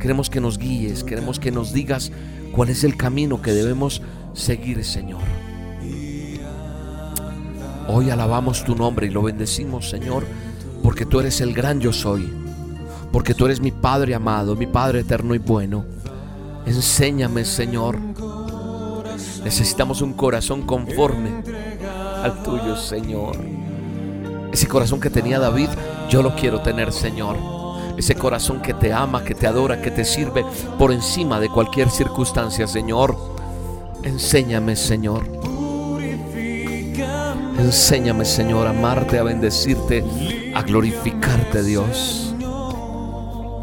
Queremos 0.00 0.30
que 0.30 0.40
nos 0.40 0.56
guíes, 0.56 1.04
queremos 1.04 1.38
que 1.38 1.50
nos 1.50 1.74
digas 1.74 2.10
cuál 2.52 2.70
es 2.70 2.84
el 2.84 2.96
camino 2.96 3.42
que 3.42 3.52
debemos 3.52 4.00
seguir, 4.32 4.82
Señor. 4.82 5.47
Hoy 7.90 8.10
alabamos 8.10 8.64
tu 8.64 8.74
nombre 8.74 9.06
y 9.06 9.10
lo 9.10 9.22
bendecimos, 9.22 9.88
Señor, 9.88 10.26
porque 10.82 11.06
tú 11.06 11.20
eres 11.20 11.40
el 11.40 11.54
gran 11.54 11.80
yo 11.80 11.90
soy, 11.90 12.30
porque 13.10 13.32
tú 13.32 13.46
eres 13.46 13.60
mi 13.60 13.70
Padre 13.70 14.14
amado, 14.14 14.54
mi 14.54 14.66
Padre 14.66 15.00
eterno 15.00 15.34
y 15.34 15.38
bueno. 15.38 15.86
Enséñame, 16.66 17.46
Señor. 17.46 17.98
Necesitamos 19.42 20.02
un 20.02 20.12
corazón 20.12 20.66
conforme 20.66 21.42
al 22.22 22.42
tuyo, 22.42 22.76
Señor. 22.76 23.38
Ese 24.52 24.66
corazón 24.66 25.00
que 25.00 25.08
tenía 25.08 25.38
David, 25.38 25.70
yo 26.10 26.22
lo 26.22 26.36
quiero 26.36 26.60
tener, 26.60 26.92
Señor. 26.92 27.36
Ese 27.96 28.14
corazón 28.14 28.60
que 28.60 28.74
te 28.74 28.92
ama, 28.92 29.24
que 29.24 29.34
te 29.34 29.46
adora, 29.46 29.80
que 29.80 29.90
te 29.90 30.04
sirve 30.04 30.44
por 30.78 30.92
encima 30.92 31.40
de 31.40 31.48
cualquier 31.48 31.88
circunstancia, 31.88 32.66
Señor. 32.66 33.16
Enséñame, 34.02 34.76
Señor. 34.76 35.37
Enséñame, 37.58 38.24
Señor, 38.24 38.66
a 38.68 38.70
amarte, 38.70 39.18
a 39.18 39.24
bendecirte, 39.24 40.04
a 40.54 40.62
glorificarte, 40.62 41.62
Dios. 41.64 42.34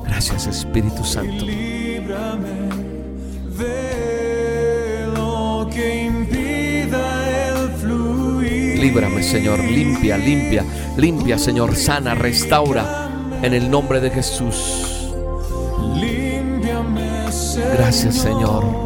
Gracias, 0.05 0.47
Espíritu 0.47 1.03
Santo. 1.03 1.45
Líbrame, 8.85 9.23
Señor, 9.23 9.59
limpia, 9.59 10.17
limpia, 10.17 10.63
limpia, 10.97 11.37
Señor, 11.37 11.75
sana, 11.75 12.13
restaura 12.15 13.09
en 13.41 13.53
el 13.53 13.71
nombre 13.71 13.99
de 14.01 14.09
Jesús. 14.09 15.11
Gracias, 17.77 18.15
Señor. 18.15 18.85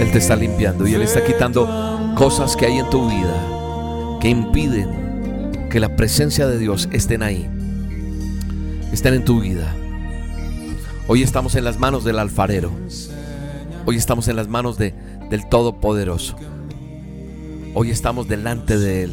Él 0.00 0.10
te 0.10 0.18
está 0.18 0.36
limpiando 0.36 0.86
y 0.86 0.94
Él 0.94 1.02
está 1.02 1.24
quitando 1.24 2.14
cosas 2.16 2.56
que 2.56 2.66
hay 2.66 2.78
en 2.78 2.88
tu 2.88 3.08
vida 3.08 4.18
que 4.20 4.28
impiden 4.28 5.68
que 5.70 5.80
la 5.80 5.96
presencia 5.96 6.46
de 6.46 6.58
Dios 6.58 6.88
estén 6.92 7.22
ahí, 7.22 7.48
estén 8.92 9.14
en 9.14 9.24
tu 9.24 9.40
vida. 9.40 9.74
Hoy 11.08 11.22
estamos 11.22 11.54
en 11.56 11.64
las 11.64 11.78
manos 11.78 12.04
del 12.04 12.18
alfarero. 12.18 12.70
Hoy 13.84 13.96
estamos 13.96 14.28
en 14.28 14.36
las 14.36 14.48
manos 14.48 14.78
de, 14.78 14.94
del 15.28 15.48
Todopoderoso. 15.48 16.36
Hoy 17.74 17.90
estamos 17.90 18.28
delante 18.28 18.78
de 18.78 19.02
Él. 19.04 19.12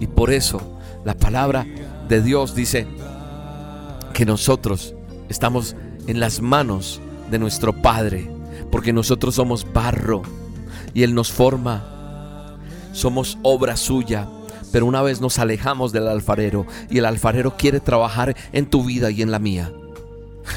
Y 0.00 0.06
por 0.06 0.30
eso 0.30 0.78
la 1.04 1.14
palabra 1.14 1.66
de 2.08 2.22
Dios 2.22 2.54
dice 2.54 2.86
que 4.12 4.26
nosotros 4.26 4.94
estamos 5.28 5.74
en 6.06 6.20
las 6.20 6.40
manos 6.40 7.00
de 7.30 7.38
nuestro 7.38 7.72
Padre 7.72 8.34
porque 8.74 8.92
nosotros 8.92 9.36
somos 9.36 9.64
barro 9.72 10.22
y 10.94 11.04
Él 11.04 11.14
nos 11.14 11.30
forma. 11.30 12.56
Somos 12.92 13.38
obra 13.42 13.76
suya. 13.76 14.28
Pero 14.72 14.86
una 14.86 15.00
vez 15.00 15.20
nos 15.20 15.38
alejamos 15.38 15.92
del 15.92 16.08
alfarero 16.08 16.66
y 16.90 16.98
el 16.98 17.04
alfarero 17.04 17.56
quiere 17.56 17.78
trabajar 17.78 18.36
en 18.52 18.66
tu 18.66 18.82
vida 18.82 19.12
y 19.12 19.22
en 19.22 19.30
la 19.30 19.38
mía. 19.38 19.70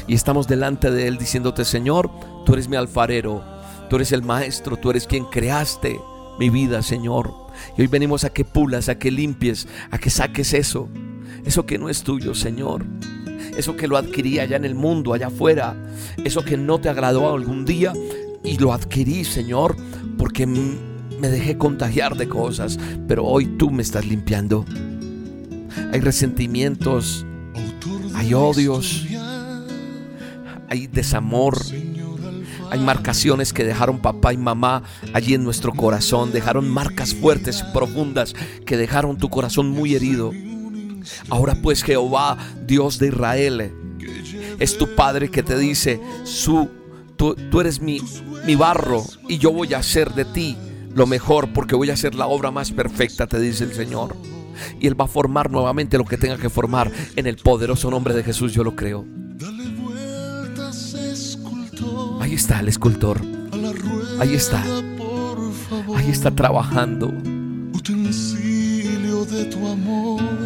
Y 0.08 0.16
estamos 0.16 0.48
delante 0.48 0.90
de 0.90 1.06
Él 1.06 1.16
diciéndote, 1.16 1.64
Señor, 1.64 2.10
tú 2.44 2.54
eres 2.54 2.68
mi 2.68 2.74
alfarero, 2.74 3.44
tú 3.88 3.94
eres 3.94 4.10
el 4.10 4.22
maestro, 4.22 4.76
tú 4.76 4.90
eres 4.90 5.06
quien 5.06 5.24
creaste 5.24 6.00
mi 6.40 6.50
vida, 6.50 6.82
Señor. 6.82 7.32
Y 7.76 7.82
hoy 7.82 7.86
venimos 7.86 8.24
a 8.24 8.30
que 8.30 8.44
pulas, 8.44 8.88
a 8.88 8.98
que 8.98 9.12
limpies, 9.12 9.68
a 9.92 9.98
que 9.98 10.10
saques 10.10 10.54
eso, 10.54 10.88
eso 11.44 11.66
que 11.66 11.78
no 11.78 11.88
es 11.88 12.02
tuyo, 12.02 12.34
Señor 12.34 12.84
eso 13.58 13.76
que 13.76 13.88
lo 13.88 13.96
adquirí 13.96 14.38
allá 14.38 14.56
en 14.56 14.64
el 14.64 14.76
mundo, 14.76 15.12
allá 15.12 15.26
afuera, 15.26 15.74
eso 16.24 16.44
que 16.44 16.56
no 16.56 16.78
te 16.80 16.88
agradó 16.88 17.34
algún 17.34 17.64
día 17.64 17.92
y 18.44 18.56
lo 18.56 18.72
adquirí, 18.72 19.24
Señor, 19.24 19.76
porque 20.16 20.46
me 20.46 21.28
dejé 21.28 21.58
contagiar 21.58 22.16
de 22.16 22.28
cosas, 22.28 22.78
pero 23.08 23.24
hoy 23.24 23.46
tú 23.46 23.70
me 23.70 23.82
estás 23.82 24.06
limpiando. 24.06 24.64
Hay 25.92 25.98
resentimientos, 25.98 27.26
hay 28.14 28.32
odios, 28.32 29.04
hay 30.68 30.86
desamor, 30.86 31.58
hay 32.70 32.78
marcaciones 32.78 33.52
que 33.52 33.64
dejaron 33.64 33.98
papá 33.98 34.32
y 34.32 34.36
mamá 34.36 34.84
allí 35.12 35.34
en 35.34 35.42
nuestro 35.42 35.72
corazón, 35.72 36.30
dejaron 36.30 36.68
marcas 36.68 37.12
fuertes 37.12 37.64
y 37.66 37.72
profundas 37.72 38.34
que 38.64 38.76
dejaron 38.76 39.18
tu 39.18 39.28
corazón 39.28 39.68
muy 39.68 39.96
herido. 39.96 40.30
Ahora 41.28 41.56
pues 41.62 41.82
Jehová, 41.82 42.38
Dios 42.66 42.98
de 42.98 43.08
Israel, 43.08 43.72
es 44.58 44.78
tu 44.78 44.94
Padre 44.94 45.30
que 45.30 45.42
te 45.42 45.58
dice, 45.58 46.00
su, 46.24 46.68
tú, 47.16 47.36
eres 47.60 47.80
mi, 47.80 48.00
mi 48.46 48.54
barro 48.54 49.04
y 49.28 49.38
yo 49.38 49.52
voy 49.52 49.74
a 49.74 49.78
hacer 49.78 50.14
de 50.14 50.24
ti 50.24 50.56
lo 50.94 51.06
mejor 51.06 51.52
porque 51.52 51.76
voy 51.76 51.90
a 51.90 51.94
hacer 51.94 52.14
la 52.14 52.26
obra 52.26 52.50
más 52.50 52.72
perfecta, 52.72 53.26
te 53.26 53.38
dice 53.38 53.64
el 53.64 53.74
Señor. 53.74 54.16
Y 54.80 54.88
Él 54.88 55.00
va 55.00 55.04
a 55.04 55.08
formar 55.08 55.50
nuevamente 55.50 55.98
lo 55.98 56.04
que 56.04 56.16
tenga 56.16 56.36
que 56.36 56.50
formar 56.50 56.90
en 57.14 57.26
el 57.26 57.36
poderoso 57.36 57.90
nombre 57.90 58.14
de 58.14 58.24
Jesús, 58.24 58.52
yo 58.52 58.64
lo 58.64 58.74
creo. 58.74 59.04
Ahí 62.20 62.34
está 62.34 62.58
el 62.58 62.68
escultor. 62.68 63.20
Ahí 64.18 64.34
está. 64.34 64.64
Ahí 65.94 66.10
está 66.10 66.32
trabajando 66.32 67.12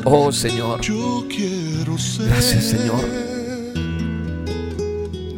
Oh 0.04 0.32
Señor. 0.32 0.80
Gracias 2.18 2.64
Señor. 2.64 3.04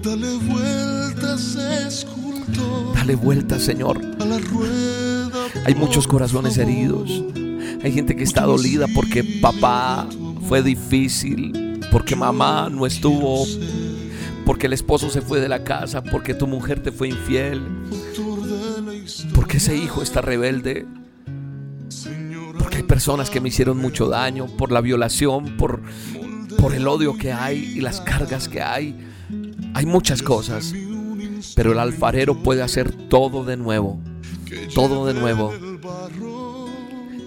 Dale 0.02 0.36
vueltas, 0.36 1.56
escultor. 1.86 2.94
Dale 2.94 3.14
vueltas, 3.14 3.62
Señor. 3.62 4.00
A 4.20 4.24
la 4.24 4.38
rueda, 4.38 5.30
Hay 5.66 5.74
muchos 5.74 6.06
corazones 6.06 6.56
heridos. 6.56 7.22
Hay 7.82 7.92
gente 7.92 8.16
que 8.16 8.24
está 8.24 8.42
dolida 8.42 8.86
porque 8.94 9.22
papá 9.42 10.08
fue 10.48 10.62
difícil, 10.62 11.80
porque 11.92 12.16
mamá 12.16 12.70
no 12.70 12.86
estuvo, 12.86 13.44
porque 14.46 14.66
el 14.66 14.72
esposo 14.72 15.10
se 15.10 15.20
fue 15.20 15.40
de 15.40 15.48
la 15.48 15.64
casa, 15.64 16.02
porque 16.02 16.32
tu 16.32 16.46
mujer 16.46 16.82
te 16.82 16.92
fue 16.92 17.08
infiel, 17.08 17.62
porque 19.34 19.58
ese 19.58 19.76
hijo 19.76 20.02
está 20.02 20.22
rebelde 20.22 20.86
personas 22.84 23.30
que 23.30 23.40
me 23.40 23.48
hicieron 23.48 23.78
mucho 23.78 24.08
daño 24.08 24.46
por 24.46 24.72
la 24.72 24.80
violación, 24.80 25.56
por, 25.56 25.82
por 26.58 26.74
el 26.74 26.86
odio 26.86 27.16
que 27.16 27.32
hay 27.32 27.74
y 27.76 27.80
las 27.80 28.00
cargas 28.00 28.48
que 28.48 28.62
hay. 28.62 28.96
Hay 29.74 29.86
muchas 29.86 30.22
cosas, 30.22 30.72
pero 31.56 31.72
el 31.72 31.78
alfarero 31.78 32.36
puede 32.42 32.62
hacer 32.62 32.92
todo 33.08 33.44
de 33.44 33.56
nuevo, 33.56 33.98
todo 34.74 35.06
de 35.06 35.14
nuevo. 35.14 35.52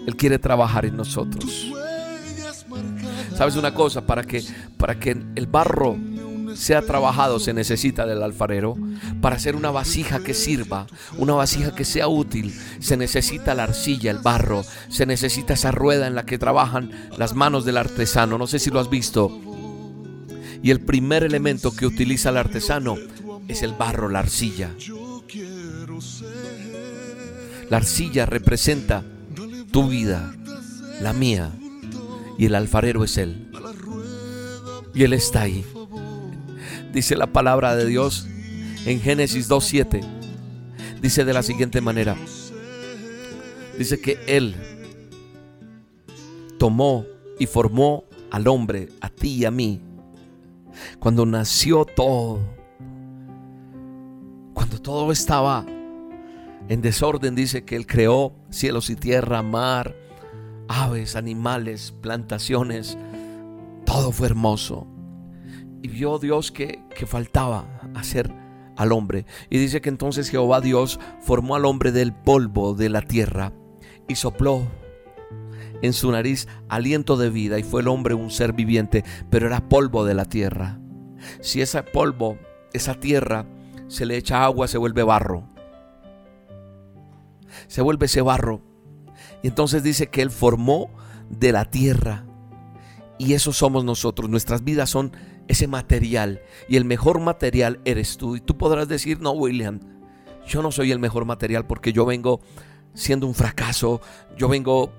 Él 0.08 0.16
quiere 0.16 0.40
trabajar 0.40 0.86
en 0.86 0.96
nosotros. 0.96 1.72
¿Sabes 3.36 3.56
una 3.56 3.74
cosa? 3.74 4.06
Para 4.06 4.24
que, 4.24 4.44
para 4.78 4.98
que 4.98 5.12
el 5.36 5.48
barro 5.48 5.98
sea 6.58 6.82
trabajado 6.82 7.40
se 7.40 7.54
necesita 7.54 8.06
del 8.06 8.24
alfarero. 8.24 8.76
Para 9.22 9.36
hacer 9.36 9.56
una 9.56 9.72
vasija 9.72 10.20
que 10.20 10.34
sirva, 10.34 10.88
una 11.18 11.34
vasija 11.34 11.76
que 11.76 11.86
sea 11.86 12.08
útil, 12.08 12.54
se 12.80 12.98
necesita 12.98 13.54
la 13.54 13.64
arcilla, 13.64 14.12
el 14.12 14.20
barro, 14.20 14.64
se 14.90 15.06
necesita 15.06 15.54
esa 15.54 15.72
rueda 15.72 16.08
en 16.08 16.16
la 16.16 16.26
que 16.26 16.38
trabajan 16.38 16.92
las 17.18 17.36
manos 17.36 17.64
del 17.64 17.78
artesano. 17.78 18.38
No 18.38 18.48
sé 18.48 18.60
si 18.60 18.72
lo 18.72 18.80
has 18.80 18.90
visto. 18.90 19.40
Y 20.64 20.72
el 20.72 20.82
primer 20.82 21.24
elemento 21.24 21.76
que 21.76 21.86
utiliza 21.86 22.30
el 22.30 22.38
artesano 22.38 22.96
es 23.48 23.62
el 23.62 23.74
barro, 23.74 24.10
la 24.10 24.20
arcilla. 24.20 24.72
La 27.70 27.78
arcilla 27.78 28.26
representa 28.26 29.04
tu 29.72 29.88
vida, 29.88 30.34
la 31.02 31.14
mía, 31.14 31.52
y 32.38 32.46
el 32.46 32.56
alfarero 32.56 33.04
es 33.04 33.18
Él. 33.18 33.52
Y 34.94 35.04
Él 35.04 35.14
está 35.14 35.42
ahí. 35.42 35.64
Dice 36.94 37.15
la 37.15 37.27
palabra 37.27 37.75
de 37.75 37.86
Dios 37.86 38.27
en 38.86 39.01
Génesis 39.01 39.50
2.7. 39.50 40.03
Dice 41.01 41.25
de 41.25 41.34
la 41.34 41.44
siguiente 41.44 41.82
manera. 41.82 42.15
Dice 43.77 44.00
que 44.00 44.20
Él 44.27 44.56
tomó 46.58 47.06
y 47.39 47.46
formó 47.46 48.06
al 48.32 48.48
hombre, 48.48 48.89
a 49.01 49.10
ti 49.10 49.36
y 49.36 49.46
a 49.46 49.51
mí. 49.51 49.82
Cuando 51.00 51.25
nació 51.25 51.86
todo. 51.86 52.39
Cuando 54.53 54.82
todo 54.82 55.12
estaba 55.12 55.65
en 56.67 56.82
desorden, 56.82 57.36
dice 57.36 57.63
que 57.63 57.75
Él 57.75 57.86
creó 57.86 58.34
cielos 58.50 58.89
y 58.89 58.96
tierra, 58.96 59.44
mar, 59.44 59.96
aves, 60.67 61.15
animales, 61.15 61.94
plantaciones. 62.01 62.98
Todo 63.86 64.12
fue 64.12 64.27
hermoso. 64.27 64.88
Y 65.81 65.88
vio 65.88 66.19
Dios 66.19 66.51
que, 66.51 66.84
que 66.96 67.05
faltaba 67.05 67.81
hacer 67.96 68.34
al 68.75 68.91
hombre. 68.91 69.25
Y 69.50 69.57
dice 69.57 69.81
que 69.81 69.89
entonces 69.89 70.29
Jehová 70.29 70.62
Dios 70.62 71.00
formó 71.22 71.55
al 71.55 71.65
hombre 71.65 71.91
del 71.91 72.13
polvo 72.13 72.74
de 72.74 72.89
la 72.89 73.01
tierra 73.01 73.53
y 74.07 74.15
sopló 74.15 74.67
en 75.81 75.93
su 75.93 76.12
nariz 76.12 76.48
aliento 76.69 77.17
de 77.17 77.29
vida 77.29 77.60
y 77.60 77.63
fue 77.63 77.81
el 77.81 77.88
hombre 77.88 78.13
un 78.13 78.31
ser 78.31 78.53
viviente, 78.53 79.03
pero 79.29 79.48
era 79.48 79.67
polvo 79.69 80.05
de 80.05 80.13
la 80.13 80.25
tierra. 80.25 80.79
Si 81.41 81.62
ese 81.62 81.84
polvo, 81.84 82.38
esa 82.74 82.96
tierra, 82.96 83.46
se 83.88 84.05
le 84.05 84.17
echa 84.17 84.43
agua, 84.43 84.67
se 84.67 84.77
vuelve 84.77 85.03
barro. 85.03 85.48
Se 87.67 87.81
vuelve 87.81 88.05
ese 88.05 88.22
barro. 88.22 88.62
Y 89.43 89.48
entonces 89.48 89.84
dice 89.84 90.07
que 90.07 90.22
Él 90.22 90.31
formó 90.31 90.89
de 91.29 91.51
la 91.51 91.65
tierra. 91.65 92.25
Y 93.17 93.34
eso 93.34 93.51
somos 93.51 93.84
nosotros. 93.84 94.29
Nuestras 94.29 94.63
vidas 94.63 94.89
son 94.89 95.12
ese 95.48 95.68
material. 95.68 96.42
Y 96.68 96.77
el 96.77 96.86
mejor 96.86 97.20
material 97.20 97.80
eres 97.86 98.18
tú. 98.18 98.36
Y 98.36 98.42
tú 98.42 98.58
podrás 98.58 98.88
decir, 98.88 99.20
no, 99.22 99.32
William, 99.32 99.80
yo 100.48 100.62
no 100.62 100.72
soy 100.72 100.92
el 100.92 101.00
mejor 101.00 101.25
material 101.25 101.66
porque 101.66 101.94
yo 101.94 102.06
vengo 102.06 102.42
siendo 102.94 103.27
un 103.27 103.34
fracaso. 103.34 104.01
Yo 104.38 104.48
vengo 104.48 104.92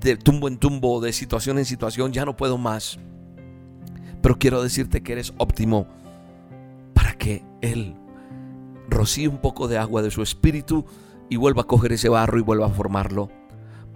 de 0.00 0.16
tumbo 0.16 0.48
en 0.48 0.58
tumbo, 0.58 1.00
de 1.00 1.12
situación 1.12 1.58
en 1.58 1.64
situación. 1.64 2.12
Ya 2.12 2.24
no 2.24 2.36
puedo 2.36 2.58
más. 2.58 2.98
Pero 4.22 4.38
quiero 4.38 4.62
decirte 4.62 5.02
que 5.02 5.12
eres 5.12 5.32
óptimo 5.38 5.86
para 6.94 7.14
que 7.14 7.44
Él 7.60 7.94
rocíe 8.88 9.28
un 9.28 9.38
poco 9.38 9.68
de 9.68 9.78
agua 9.78 10.02
de 10.02 10.10
su 10.10 10.22
espíritu 10.22 10.84
y 11.28 11.36
vuelva 11.36 11.62
a 11.62 11.66
coger 11.66 11.92
ese 11.92 12.08
barro 12.08 12.38
y 12.38 12.42
vuelva 12.42 12.66
a 12.66 12.70
formarlo. 12.70 13.30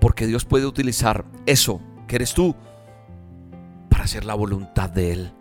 Porque 0.00 0.26
Dios 0.26 0.44
puede 0.44 0.66
utilizar 0.66 1.24
eso 1.46 1.80
que 2.06 2.16
eres 2.16 2.34
tú 2.34 2.54
para 3.88 4.04
hacer 4.04 4.24
la 4.24 4.34
voluntad 4.34 4.90
de 4.90 5.12
Él. 5.12 5.32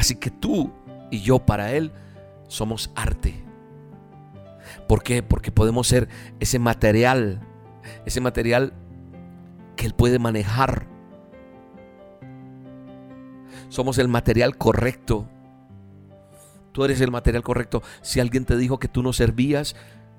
Así 0.00 0.14
que 0.14 0.30
tú 0.30 0.72
y 1.10 1.20
yo 1.20 1.40
para 1.40 1.74
Él 1.74 1.92
somos 2.48 2.90
arte. 2.94 3.44
¿Por 4.88 5.02
qué? 5.02 5.22
Porque 5.22 5.52
podemos 5.52 5.86
ser 5.88 6.08
ese 6.40 6.58
material, 6.58 7.42
ese 8.06 8.22
material 8.22 8.72
que 9.76 9.84
Él 9.84 9.92
puede 9.92 10.18
manejar. 10.18 10.86
Somos 13.68 13.98
el 13.98 14.08
material 14.08 14.56
correcto. 14.56 15.28
Tú 16.72 16.82
eres 16.86 17.02
el 17.02 17.10
material 17.10 17.42
correcto. 17.42 17.82
Si 18.00 18.20
alguien 18.20 18.46
te 18.46 18.56
dijo 18.56 18.78
que 18.78 18.88
tú 18.88 19.02
no 19.02 19.12
servías, 19.12 19.76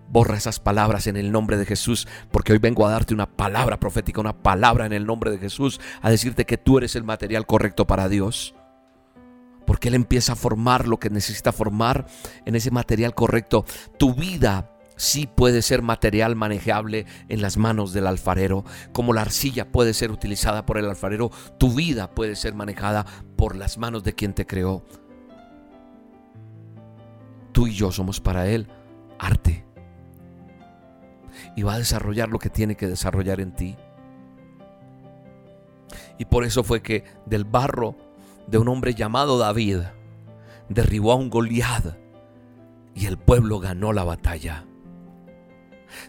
borra 0.09 0.37
esas 0.37 0.59
palabras 0.59 1.07
en 1.07 1.17
el 1.17 1.31
nombre 1.31 1.57
de 1.57 1.65
Jesús, 1.65 2.07
porque 2.29 2.53
hoy 2.53 2.59
vengo 2.59 2.85
a 2.85 2.91
darte 2.91 3.15
una 3.15 3.25
palabra 3.25 3.79
profética, 3.79 4.21
una 4.21 4.43
palabra 4.43 4.85
en 4.85 4.93
el 4.93 5.07
nombre 5.07 5.31
de 5.31 5.39
Jesús, 5.39 5.81
a 6.03 6.11
decirte 6.11 6.45
que 6.45 6.59
tú 6.59 6.77
eres 6.77 6.95
el 6.95 7.03
material 7.03 7.47
correcto 7.47 7.87
para 7.87 8.09
Dios 8.09 8.53
porque 9.71 9.87
Él 9.87 9.95
empieza 9.95 10.33
a 10.33 10.35
formar 10.35 10.85
lo 10.85 10.99
que 10.99 11.09
necesita 11.09 11.53
formar 11.53 12.05
en 12.43 12.55
ese 12.55 12.71
material 12.71 13.15
correcto. 13.15 13.63
Tu 13.97 14.13
vida 14.13 14.75
sí 14.97 15.27
puede 15.27 15.61
ser 15.61 15.81
material 15.81 16.35
manejable 16.35 17.05
en 17.29 17.41
las 17.41 17.55
manos 17.55 17.93
del 17.93 18.07
alfarero, 18.07 18.65
como 18.91 19.13
la 19.13 19.21
arcilla 19.21 19.71
puede 19.71 19.93
ser 19.93 20.11
utilizada 20.11 20.65
por 20.65 20.77
el 20.77 20.89
alfarero, 20.89 21.31
tu 21.57 21.73
vida 21.73 22.11
puede 22.11 22.35
ser 22.35 22.53
manejada 22.53 23.05
por 23.37 23.55
las 23.55 23.77
manos 23.77 24.03
de 24.03 24.13
quien 24.13 24.33
te 24.33 24.45
creó. 24.45 24.83
Tú 27.53 27.67
y 27.67 27.73
yo 27.73 27.93
somos 27.93 28.19
para 28.19 28.49
Él 28.49 28.67
arte. 29.19 29.63
Y 31.55 31.63
va 31.63 31.75
a 31.75 31.79
desarrollar 31.79 32.27
lo 32.27 32.39
que 32.39 32.49
tiene 32.49 32.75
que 32.75 32.87
desarrollar 32.87 33.39
en 33.39 33.55
ti. 33.55 33.77
Y 36.17 36.25
por 36.25 36.43
eso 36.43 36.61
fue 36.61 36.81
que 36.81 37.05
del 37.25 37.45
barro 37.45 37.95
de 38.47 38.57
un 38.57 38.67
hombre 38.67 38.93
llamado 38.93 39.37
David 39.37 39.79
derribó 40.69 41.11
a 41.11 41.15
un 41.15 41.29
Goliat 41.29 41.97
y 42.95 43.05
el 43.05 43.17
pueblo 43.17 43.59
ganó 43.59 43.93
la 43.93 44.03
batalla. 44.03 44.65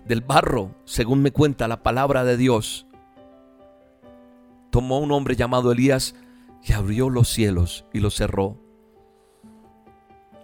Del 0.05 0.21
barro, 0.21 0.75
según 0.85 1.23
me 1.23 1.33
cuenta 1.33 1.69
la 1.69 1.83
palabra 1.83 2.25
de 2.25 2.37
Dios, 2.37 2.87
tomó 4.71 4.99
un 5.01 5.13
hombre 5.13 5.37
llamado 5.37 5.73
Elías 5.73 6.15
y 6.63 6.73
abrió 6.73 7.11
los 7.11 7.29
cielos 7.29 7.85
y 7.93 8.01
los 8.01 8.15
cerró. 8.15 8.59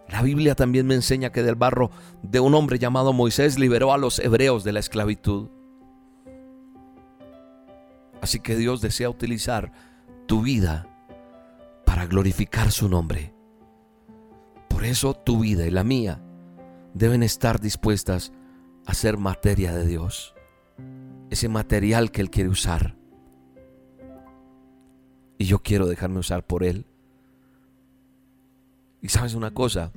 La 0.09 0.22
Biblia 0.22 0.55
también 0.55 0.87
me 0.87 0.94
enseña 0.94 1.31
que 1.31 1.42
del 1.42 1.55
barro 1.55 1.90
de 2.22 2.40
un 2.40 2.55
hombre 2.55 2.79
llamado 2.79 3.12
Moisés 3.12 3.59
liberó 3.59 3.92
a 3.92 3.98
los 3.98 4.18
hebreos 4.18 4.64
de 4.64 4.72
la 4.72 4.81
esclavitud. 4.81 5.48
Así 8.20 8.40
que 8.40 8.57
Dios 8.57 8.81
desea 8.81 9.11
utilizar 9.11 9.70
tu 10.27 10.42
vida 10.42 10.88
para 11.88 12.05
glorificar 12.05 12.70
su 12.70 12.87
nombre. 12.87 13.33
Por 14.68 14.85
eso 14.85 15.14
tu 15.14 15.40
vida 15.40 15.66
y 15.66 15.70
la 15.70 15.85
mía 15.85 16.20
deben 16.92 17.22
estar 17.22 17.62
dispuestas 17.62 18.31
a 18.85 18.92
ser 18.92 19.16
materia 19.16 19.74
de 19.74 19.87
Dios. 19.87 20.35
Ese 21.31 21.48
material 21.48 22.11
que 22.11 22.20
Él 22.20 22.29
quiere 22.29 22.51
usar. 22.51 22.94
Y 25.38 25.46
yo 25.46 25.61
quiero 25.61 25.87
dejarme 25.87 26.18
usar 26.18 26.46
por 26.46 26.62
Él. 26.62 26.85
Y 29.01 29.09
sabes 29.09 29.33
una 29.33 29.55
cosa, 29.55 29.90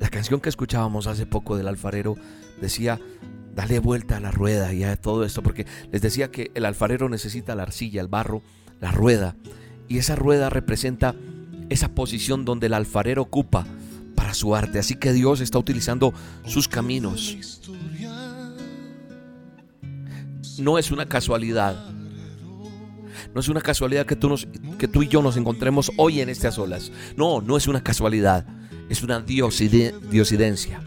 la 0.00 0.08
canción 0.08 0.40
que 0.40 0.48
escuchábamos 0.48 1.06
hace 1.06 1.24
poco 1.24 1.56
del 1.56 1.68
alfarero 1.68 2.16
decía, 2.60 3.00
dale 3.54 3.78
vuelta 3.78 4.16
a 4.16 4.20
la 4.20 4.32
rueda 4.32 4.72
y 4.72 4.82
a 4.82 4.96
todo 4.96 5.24
esto, 5.24 5.40
porque 5.44 5.68
les 5.92 6.02
decía 6.02 6.32
que 6.32 6.50
el 6.54 6.64
alfarero 6.64 7.08
necesita 7.08 7.54
la 7.54 7.62
arcilla, 7.62 8.00
el 8.00 8.08
barro, 8.08 8.42
la 8.80 8.90
rueda, 8.90 9.36
y 9.88 9.98
esa 9.98 10.16
rueda 10.16 10.50
representa 10.50 11.14
esa 11.68 11.88
posición 11.88 12.44
donde 12.44 12.66
el 12.66 12.74
alfarero 12.74 13.22
ocupa 13.22 13.66
para 14.14 14.34
su 14.34 14.54
arte. 14.54 14.78
Así 14.78 14.96
que 14.96 15.12
Dios 15.12 15.40
está 15.40 15.58
utilizando 15.58 16.12
sus 16.46 16.68
caminos. 16.68 17.36
No 20.58 20.78
es 20.78 20.90
una 20.90 21.06
casualidad. 21.06 21.90
No 23.34 23.40
es 23.40 23.48
una 23.48 23.60
casualidad 23.60 24.06
que 24.06 24.14
tú, 24.14 24.28
nos, 24.28 24.46
y 24.46 25.08
yo 25.08 25.20
nos 25.22 25.36
encontremos 25.36 25.90
hoy 25.96 26.20
en 26.20 26.28
estas 26.28 26.58
olas. 26.58 26.92
No, 27.16 27.40
no 27.40 27.56
es 27.56 27.66
una 27.66 27.82
casualidad. 27.82 28.46
Es 28.88 29.02
una 29.02 29.20
diosidencia. 29.20 30.80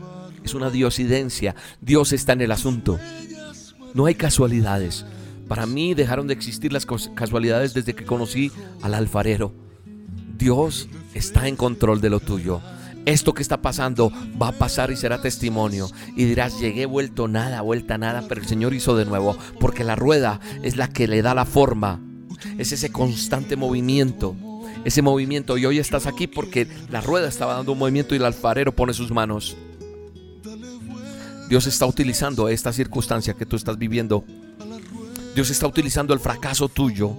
Es 0.43 0.53
una 0.53 0.69
diosidencia. 0.69 1.55
Dios 1.81 2.13
está 2.13 2.33
en 2.33 2.41
el 2.41 2.51
asunto. 2.51 2.99
No 3.93 4.05
hay 4.05 4.15
casualidades. 4.15 5.05
Para 5.47 5.65
mí 5.65 5.93
dejaron 5.93 6.27
de 6.27 6.33
existir 6.33 6.73
las 6.73 6.85
casualidades 6.85 7.73
desde 7.73 7.93
que 7.93 8.05
conocí 8.05 8.51
al 8.81 8.93
alfarero. 8.93 9.53
Dios 10.37 10.89
está 11.13 11.47
en 11.47 11.55
control 11.55 12.01
de 12.01 12.09
lo 12.09 12.19
tuyo. 12.19 12.61
Esto 13.05 13.33
que 13.33 13.41
está 13.41 13.61
pasando 13.61 14.11
va 14.39 14.49
a 14.49 14.51
pasar 14.51 14.91
y 14.91 14.97
será 14.97 15.21
testimonio. 15.21 15.89
Y 16.17 16.25
dirás, 16.25 16.59
llegué 16.59 16.85
vuelto 16.85 17.29
nada, 17.29 17.61
vuelta 17.61 17.97
nada, 17.97 18.25
pero 18.27 18.41
el 18.41 18.47
Señor 18.47 18.73
hizo 18.73 18.97
de 18.97 19.05
nuevo. 19.05 19.37
Porque 19.61 19.85
la 19.85 19.95
rueda 19.95 20.41
es 20.61 20.75
la 20.75 20.89
que 20.89 21.07
le 21.07 21.21
da 21.21 21.33
la 21.33 21.45
forma. 21.45 22.01
Es 22.57 22.73
ese 22.73 22.91
constante 22.91 23.55
movimiento. 23.55 24.35
Ese 24.83 25.01
movimiento. 25.01 25.57
Y 25.57 25.65
hoy 25.65 25.79
estás 25.79 26.05
aquí 26.05 26.27
porque 26.27 26.67
la 26.89 26.99
rueda 26.99 27.29
estaba 27.29 27.53
dando 27.53 27.71
un 27.71 27.79
movimiento 27.79 28.13
y 28.13 28.17
el 28.17 28.25
alfarero 28.25 28.75
pone 28.75 28.93
sus 28.93 29.11
manos. 29.11 29.55
Dios 31.47 31.65
está 31.65 31.85
utilizando 31.85 32.49
esta 32.49 32.73
circunstancia 32.73 33.33
que 33.33 33.45
tú 33.45 33.55
estás 33.55 33.77
viviendo 33.77 34.25
Dios 35.37 35.51
está 35.51 35.67
utilizando 35.67 36.15
el 36.15 36.19
fracaso 36.19 36.67
tuyo 36.67 37.15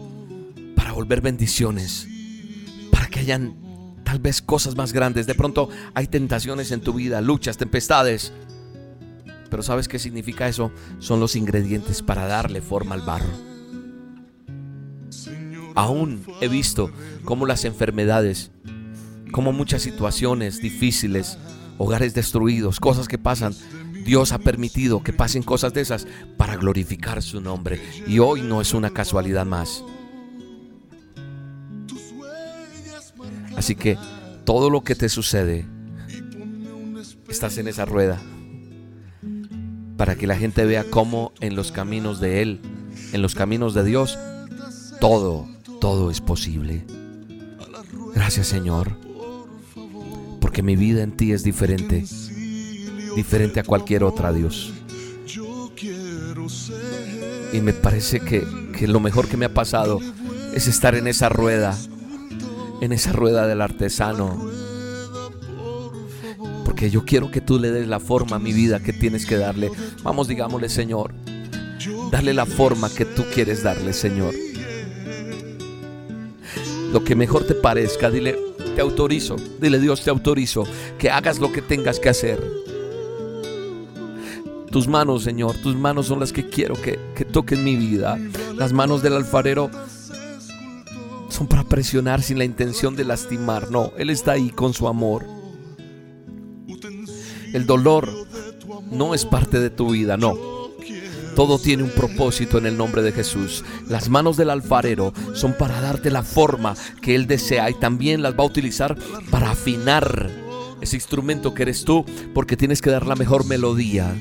para 0.74 0.90
volver 0.90 1.20
bendiciones, 1.20 2.08
para 2.90 3.06
que 3.06 3.20
hayan 3.20 3.54
tal 4.02 4.18
vez 4.18 4.42
cosas 4.42 4.74
más 4.74 4.92
grandes. 4.92 5.28
De 5.28 5.36
pronto 5.36 5.68
hay 5.94 6.08
tentaciones 6.08 6.72
en 6.72 6.80
tu 6.80 6.94
vida, 6.94 7.20
luchas, 7.20 7.58
tempestades. 7.58 8.32
Pero 9.48 9.62
¿sabes 9.62 9.86
qué 9.86 10.00
significa 10.00 10.48
eso? 10.48 10.72
Son 10.98 11.20
los 11.20 11.36
ingredientes 11.36 12.02
para 12.02 12.26
darle 12.26 12.60
forma 12.60 12.96
al 12.96 13.02
barro. 13.02 13.30
Aún 15.76 16.24
he 16.40 16.48
visto 16.48 16.90
cómo 17.24 17.46
las 17.46 17.64
enfermedades, 17.64 18.50
cómo 19.30 19.52
muchas 19.52 19.82
situaciones 19.82 20.60
difíciles, 20.60 21.38
hogares 21.78 22.14
destruidos, 22.14 22.80
cosas 22.80 23.06
que 23.06 23.18
pasan, 23.18 23.54
Dios 24.04 24.32
ha 24.32 24.38
permitido 24.38 25.02
que 25.02 25.12
pasen 25.12 25.42
cosas 25.42 25.74
de 25.74 25.80
esas 25.80 26.06
para 26.36 26.56
glorificar 26.56 27.22
su 27.22 27.40
nombre. 27.40 27.80
Y 28.06 28.18
hoy 28.18 28.42
no 28.42 28.60
es 28.60 28.74
una 28.74 28.90
casualidad 28.90 29.46
más. 29.46 29.84
Así 33.56 33.74
que 33.74 33.98
todo 34.44 34.70
lo 34.70 34.82
que 34.82 34.94
te 34.94 35.08
sucede, 35.08 35.66
estás 37.28 37.58
en 37.58 37.68
esa 37.68 37.84
rueda. 37.84 38.20
Para 39.96 40.14
que 40.14 40.26
la 40.26 40.36
gente 40.36 40.64
vea 40.64 40.84
cómo 40.84 41.32
en 41.40 41.56
los 41.56 41.72
caminos 41.72 42.20
de 42.20 42.40
Él, 42.40 42.60
en 43.12 43.20
los 43.20 43.34
caminos 43.34 43.74
de 43.74 43.84
Dios, 43.84 44.18
todo, 45.00 45.48
todo 45.80 46.10
es 46.10 46.20
posible. 46.20 46.84
Gracias 48.14 48.46
Señor. 48.46 48.96
Porque 50.40 50.62
mi 50.62 50.76
vida 50.76 51.02
en 51.02 51.16
ti 51.16 51.32
es 51.32 51.42
diferente 51.42 52.04
diferente 53.18 53.58
a 53.58 53.64
cualquier 53.64 54.04
otra, 54.04 54.32
Dios. 54.32 54.72
Y 57.52 57.60
me 57.60 57.72
parece 57.72 58.20
que, 58.20 58.46
que 58.78 58.86
lo 58.86 59.00
mejor 59.00 59.26
que 59.26 59.36
me 59.36 59.46
ha 59.46 59.52
pasado 59.52 59.98
es 60.54 60.68
estar 60.68 60.94
en 60.94 61.08
esa 61.08 61.28
rueda, 61.28 61.76
en 62.80 62.92
esa 62.92 63.10
rueda 63.12 63.48
del 63.48 63.60
artesano. 63.60 64.48
Porque 66.64 66.90
yo 66.90 67.04
quiero 67.04 67.32
que 67.32 67.40
tú 67.40 67.58
le 67.58 67.72
des 67.72 67.88
la 67.88 67.98
forma 67.98 68.36
a 68.36 68.38
mi 68.38 68.52
vida 68.52 68.78
que 68.78 68.92
tienes 68.92 69.26
que 69.26 69.36
darle. 69.36 69.72
Vamos, 70.04 70.28
digámosle, 70.28 70.68
Señor. 70.68 71.12
Dale 72.12 72.32
la 72.34 72.46
forma 72.46 72.88
que 72.88 73.04
tú 73.04 73.24
quieres 73.34 73.64
darle, 73.64 73.94
Señor. 73.94 74.32
Lo 76.92 77.02
que 77.02 77.16
mejor 77.16 77.44
te 77.44 77.54
parezca, 77.54 78.10
dile, 78.10 78.38
te 78.76 78.80
autorizo. 78.80 79.34
Dile, 79.60 79.80
Dios, 79.80 80.04
te 80.04 80.10
autorizo 80.10 80.62
que 81.00 81.10
hagas 81.10 81.40
lo 81.40 81.50
que 81.50 81.62
tengas 81.62 81.98
que 81.98 82.10
hacer. 82.10 82.40
Tus 84.70 84.86
manos, 84.86 85.24
Señor, 85.24 85.56
tus 85.56 85.76
manos 85.76 86.06
son 86.06 86.20
las 86.20 86.32
que 86.32 86.48
quiero 86.48 86.74
que, 86.74 86.98
que 87.16 87.24
toquen 87.24 87.64
mi 87.64 87.76
vida. 87.76 88.18
Las 88.54 88.72
manos 88.72 89.02
del 89.02 89.14
alfarero 89.14 89.70
son 91.28 91.46
para 91.46 91.64
presionar 91.64 92.22
sin 92.22 92.38
la 92.38 92.44
intención 92.44 92.96
de 92.96 93.04
lastimar. 93.04 93.70
No, 93.70 93.92
Él 93.96 94.10
está 94.10 94.32
ahí 94.32 94.50
con 94.50 94.74
su 94.74 94.88
amor. 94.88 95.24
El 97.52 97.66
dolor 97.66 98.08
no 98.90 99.14
es 99.14 99.24
parte 99.24 99.58
de 99.58 99.70
tu 99.70 99.90
vida, 99.90 100.16
no. 100.16 100.36
Todo 101.34 101.58
tiene 101.58 101.84
un 101.84 101.90
propósito 101.90 102.58
en 102.58 102.66
el 102.66 102.76
nombre 102.76 103.00
de 103.00 103.12
Jesús. 103.12 103.64
Las 103.86 104.08
manos 104.08 104.36
del 104.36 104.50
alfarero 104.50 105.12
son 105.34 105.52
para 105.52 105.80
darte 105.80 106.10
la 106.10 106.24
forma 106.24 106.74
que 107.00 107.14
Él 107.14 107.26
desea 107.26 107.70
y 107.70 107.74
también 107.74 108.22
las 108.22 108.34
va 108.34 108.42
a 108.42 108.46
utilizar 108.48 108.96
para 109.30 109.52
afinar 109.52 110.30
ese 110.80 110.96
instrumento 110.96 111.54
que 111.54 111.62
eres 111.62 111.84
tú 111.84 112.04
porque 112.34 112.56
tienes 112.56 112.82
que 112.82 112.90
dar 112.90 113.06
la 113.06 113.14
mejor 113.14 113.46
melodía. 113.46 114.14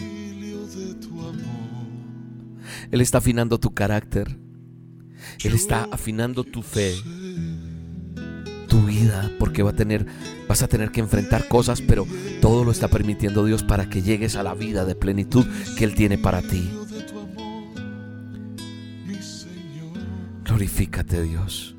Él 2.91 3.01
está 3.01 3.17
afinando 3.19 3.59
tu 3.59 3.73
carácter. 3.73 4.37
Él 5.43 5.53
está 5.53 5.87
afinando 5.91 6.43
tu 6.43 6.61
fe, 6.61 6.95
tu 8.67 8.81
vida, 8.83 9.31
porque 9.39 9.63
va 9.63 9.71
a 9.71 9.75
tener, 9.75 10.05
vas 10.47 10.63
a 10.63 10.67
tener 10.67 10.91
que 10.91 10.99
enfrentar 10.99 11.47
cosas, 11.47 11.81
pero 11.81 12.07
todo 12.41 12.63
lo 12.63 12.71
está 12.71 12.87
permitiendo 12.87 13.45
Dios 13.45 13.63
para 13.63 13.89
que 13.89 14.01
llegues 14.01 14.35
a 14.35 14.43
la 14.43 14.53
vida 14.53 14.85
de 14.85 14.95
plenitud 14.95 15.45
que 15.77 15.83
Él 15.83 15.95
tiene 15.95 16.17
para 16.17 16.41
ti. 16.41 16.69
Glorifícate 20.45 21.21
Dios. 21.23 21.75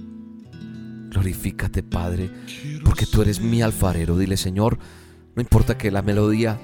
Glorifícate 1.10 1.82
Padre, 1.82 2.30
porque 2.84 3.06
tú 3.06 3.22
eres 3.22 3.40
mi 3.40 3.62
alfarero. 3.62 4.16
Dile 4.18 4.36
Señor, 4.36 4.78
no 5.34 5.42
importa 5.42 5.78
que 5.78 5.90
la 5.90 6.02
melodía 6.02 6.60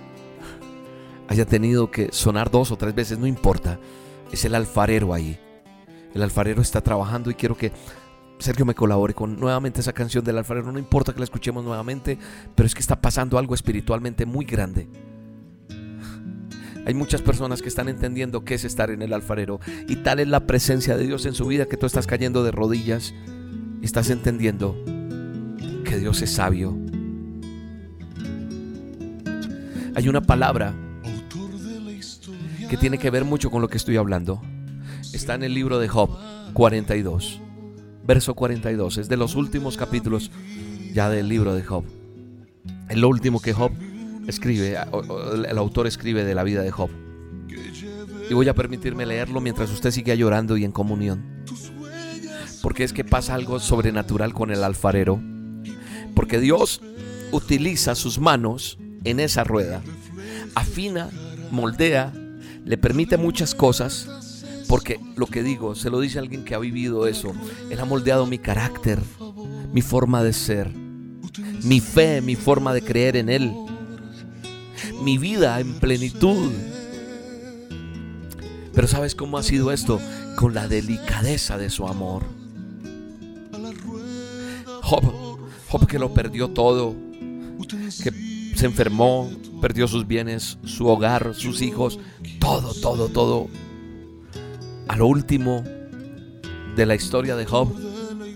haya 1.28 1.46
tenido 1.46 1.90
que 1.90 2.10
sonar 2.12 2.50
dos 2.50 2.70
o 2.70 2.76
tres 2.76 2.94
veces, 2.94 3.18
no 3.18 3.26
importa 3.26 3.80
es 4.34 4.44
el 4.44 4.54
alfarero 4.54 5.14
ahí. 5.14 5.38
El 6.14 6.22
alfarero 6.22 6.62
está 6.62 6.80
trabajando 6.80 7.30
y 7.30 7.34
quiero 7.34 7.56
que 7.56 7.72
Sergio 8.38 8.64
me 8.64 8.74
colabore 8.74 9.14
con 9.14 9.38
nuevamente 9.38 9.80
esa 9.80 9.92
canción 9.92 10.24
del 10.24 10.38
alfarero. 10.38 10.70
No 10.70 10.78
importa 10.78 11.12
que 11.12 11.18
la 11.18 11.24
escuchemos 11.24 11.64
nuevamente, 11.64 12.18
pero 12.54 12.66
es 12.66 12.74
que 12.74 12.80
está 12.80 13.00
pasando 13.00 13.38
algo 13.38 13.54
espiritualmente 13.54 14.26
muy 14.26 14.44
grande. 14.44 14.88
Hay 16.86 16.92
muchas 16.92 17.22
personas 17.22 17.62
que 17.62 17.68
están 17.68 17.88
entendiendo 17.88 18.44
qué 18.44 18.54
es 18.54 18.64
estar 18.64 18.90
en 18.90 19.00
el 19.00 19.14
alfarero 19.14 19.58
y 19.88 19.96
tal 19.96 20.20
es 20.20 20.28
la 20.28 20.46
presencia 20.46 20.96
de 20.96 21.06
Dios 21.06 21.24
en 21.24 21.32
su 21.32 21.46
vida 21.46 21.66
que 21.66 21.78
tú 21.78 21.86
estás 21.86 22.06
cayendo 22.06 22.44
de 22.44 22.50
rodillas 22.50 23.14
y 23.80 23.84
estás 23.84 24.10
entendiendo 24.10 24.76
que 25.84 25.98
Dios 25.98 26.20
es 26.20 26.32
sabio. 26.32 26.76
Hay 29.94 30.08
una 30.08 30.20
palabra 30.20 30.74
que 32.68 32.76
tiene 32.76 32.98
que 32.98 33.10
ver 33.10 33.24
mucho 33.24 33.50
con 33.50 33.62
lo 33.62 33.68
que 33.68 33.76
estoy 33.76 33.96
hablando. 33.96 34.40
Está 35.12 35.34
en 35.34 35.42
el 35.42 35.54
libro 35.54 35.78
de 35.78 35.88
Job 35.88 36.10
42, 36.54 37.40
verso 38.06 38.34
42. 38.34 38.98
Es 38.98 39.08
de 39.08 39.16
los 39.16 39.34
últimos 39.34 39.76
capítulos 39.76 40.30
ya 40.92 41.10
del 41.10 41.28
libro 41.28 41.54
de 41.54 41.62
Job. 41.62 41.84
Es 42.88 42.96
lo 42.96 43.08
último 43.08 43.40
que 43.40 43.52
Job 43.52 43.72
escribe, 44.26 44.76
el 45.48 45.58
autor 45.58 45.86
escribe 45.86 46.24
de 46.24 46.34
la 46.34 46.44
vida 46.44 46.62
de 46.62 46.70
Job. 46.70 46.90
Y 48.30 48.34
voy 48.34 48.48
a 48.48 48.54
permitirme 48.54 49.04
leerlo 49.04 49.40
mientras 49.40 49.70
usted 49.70 49.90
sigue 49.90 50.16
llorando 50.16 50.56
y 50.56 50.64
en 50.64 50.72
comunión. 50.72 51.44
Porque 52.62 52.84
es 52.84 52.92
que 52.92 53.04
pasa 53.04 53.34
algo 53.34 53.60
sobrenatural 53.60 54.32
con 54.32 54.50
el 54.50 54.64
alfarero. 54.64 55.20
Porque 56.14 56.40
Dios 56.40 56.80
utiliza 57.32 57.94
sus 57.94 58.18
manos 58.18 58.78
en 59.04 59.20
esa 59.20 59.44
rueda. 59.44 59.82
Afina, 60.54 61.10
moldea 61.50 62.12
le 62.64 62.78
permite 62.78 63.16
muchas 63.16 63.54
cosas, 63.54 64.08
porque 64.68 64.98
lo 65.16 65.26
que 65.26 65.42
digo, 65.42 65.74
se 65.74 65.90
lo 65.90 66.00
dice 66.00 66.18
alguien 66.18 66.44
que 66.44 66.54
ha 66.54 66.58
vivido 66.58 67.06
eso. 67.06 67.32
Él 67.70 67.78
ha 67.78 67.84
moldeado 67.84 68.26
mi 68.26 68.38
carácter, 68.38 69.00
mi 69.72 69.82
forma 69.82 70.22
de 70.22 70.32
ser, 70.32 70.70
mi 71.62 71.80
fe, 71.80 72.20
mi 72.20 72.36
forma 72.36 72.72
de 72.72 72.82
creer 72.82 73.16
en 73.16 73.28
Él, 73.28 73.52
mi 75.02 75.18
vida 75.18 75.60
en 75.60 75.74
plenitud. 75.74 76.50
Pero 78.72 78.88
¿sabes 78.88 79.14
cómo 79.14 79.38
ha 79.38 79.42
sido 79.42 79.70
esto? 79.70 80.00
Con 80.36 80.54
la 80.54 80.66
delicadeza 80.66 81.58
de 81.58 81.70
su 81.70 81.86
amor. 81.86 82.24
Job, 84.82 85.38
Job 85.68 85.86
que 85.86 85.98
lo 85.98 86.12
perdió 86.12 86.48
todo, 86.48 86.94
que 88.02 88.52
se 88.54 88.66
enfermó, 88.66 89.30
perdió 89.64 89.88
sus 89.88 90.06
bienes, 90.06 90.58
su 90.66 90.88
hogar, 90.88 91.34
sus 91.34 91.62
hijos, 91.62 91.98
todo, 92.38 92.74
todo, 92.82 93.08
todo. 93.08 93.48
A 94.88 94.96
lo 94.98 95.06
último 95.06 95.64
de 96.76 96.84
la 96.84 96.94
historia 96.94 97.34
de 97.34 97.46
Job, 97.46 97.74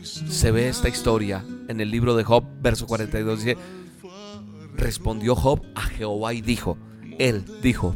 se 0.03 0.51
ve 0.53 0.71
esta 0.71 0.89
historia 0.89 1.45
en 1.69 1.83
el 1.83 1.91
libro 1.91 2.17
de 2.17 2.25
Job, 2.25 2.45
verso 2.63 2.87
42. 2.87 3.45
Dice, 3.45 3.59
respondió 4.75 5.35
Job 5.35 5.61
a 5.75 5.83
Jehová 5.83 6.33
y 6.33 6.41
dijo, 6.41 6.79
él 7.19 7.45
dijo, 7.63 7.95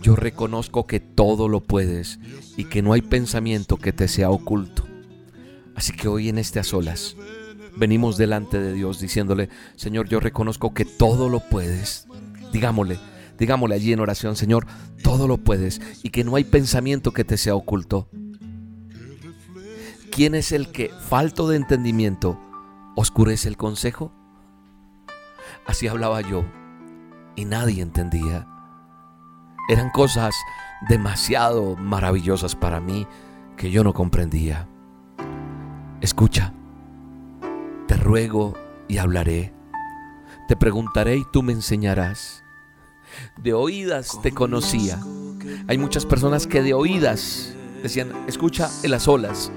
yo 0.00 0.16
reconozco 0.16 0.84
que 0.84 0.98
todo 0.98 1.46
lo 1.46 1.60
puedes 1.60 2.18
y 2.56 2.64
que 2.64 2.82
no 2.82 2.92
hay 2.92 3.02
pensamiento 3.02 3.76
que 3.76 3.92
te 3.92 4.08
sea 4.08 4.30
oculto. 4.30 4.84
Así 5.76 5.92
que 5.92 6.08
hoy 6.08 6.28
en 6.28 6.38
este 6.38 6.58
a 6.58 6.64
solas 6.64 7.14
venimos 7.76 8.16
delante 8.16 8.58
de 8.58 8.72
Dios 8.72 8.98
diciéndole, 8.98 9.48
Señor, 9.76 10.08
yo 10.08 10.18
reconozco 10.18 10.74
que 10.74 10.84
todo 10.84 11.28
lo 11.28 11.38
puedes. 11.38 12.08
Digámosle, 12.52 12.98
digámosle 13.38 13.74
allí 13.74 13.92
en 13.92 14.00
oración, 14.00 14.36
Señor, 14.36 14.66
todo 15.02 15.26
lo 15.26 15.38
puedes 15.38 15.80
y 16.02 16.10
que 16.10 16.24
no 16.24 16.36
hay 16.36 16.44
pensamiento 16.44 17.12
que 17.12 17.24
te 17.24 17.36
sea 17.36 17.54
oculto. 17.54 18.08
¿Quién 20.10 20.34
es 20.34 20.52
el 20.52 20.70
que, 20.70 20.90
falto 20.90 21.48
de 21.48 21.56
entendimiento, 21.56 22.38
oscurece 22.96 23.48
el 23.48 23.56
consejo? 23.56 24.12
Así 25.66 25.88
hablaba 25.88 26.20
yo 26.20 26.44
y 27.34 27.46
nadie 27.46 27.82
entendía. 27.82 28.46
Eran 29.68 29.90
cosas 29.90 30.34
demasiado 30.88 31.76
maravillosas 31.76 32.54
para 32.54 32.80
mí 32.80 33.06
que 33.56 33.70
yo 33.70 33.84
no 33.84 33.94
comprendía. 33.94 34.68
Escucha, 36.00 36.52
te 37.86 37.96
ruego 37.96 38.54
y 38.88 38.98
hablaré. 38.98 39.54
Te 40.48 40.56
preguntaré 40.56 41.16
y 41.16 41.24
tú 41.32 41.42
me 41.42 41.52
enseñarás. 41.52 42.41
De 43.36 43.52
oídas 43.52 44.18
te 44.22 44.32
conocía. 44.32 45.00
Hay 45.68 45.78
muchas 45.78 46.06
personas 46.06 46.46
que 46.46 46.62
de 46.62 46.74
oídas 46.74 47.54
decían, 47.82 48.12
escucha 48.26 48.70
en 48.82 48.90
las 48.90 49.08
olas. 49.08 49.50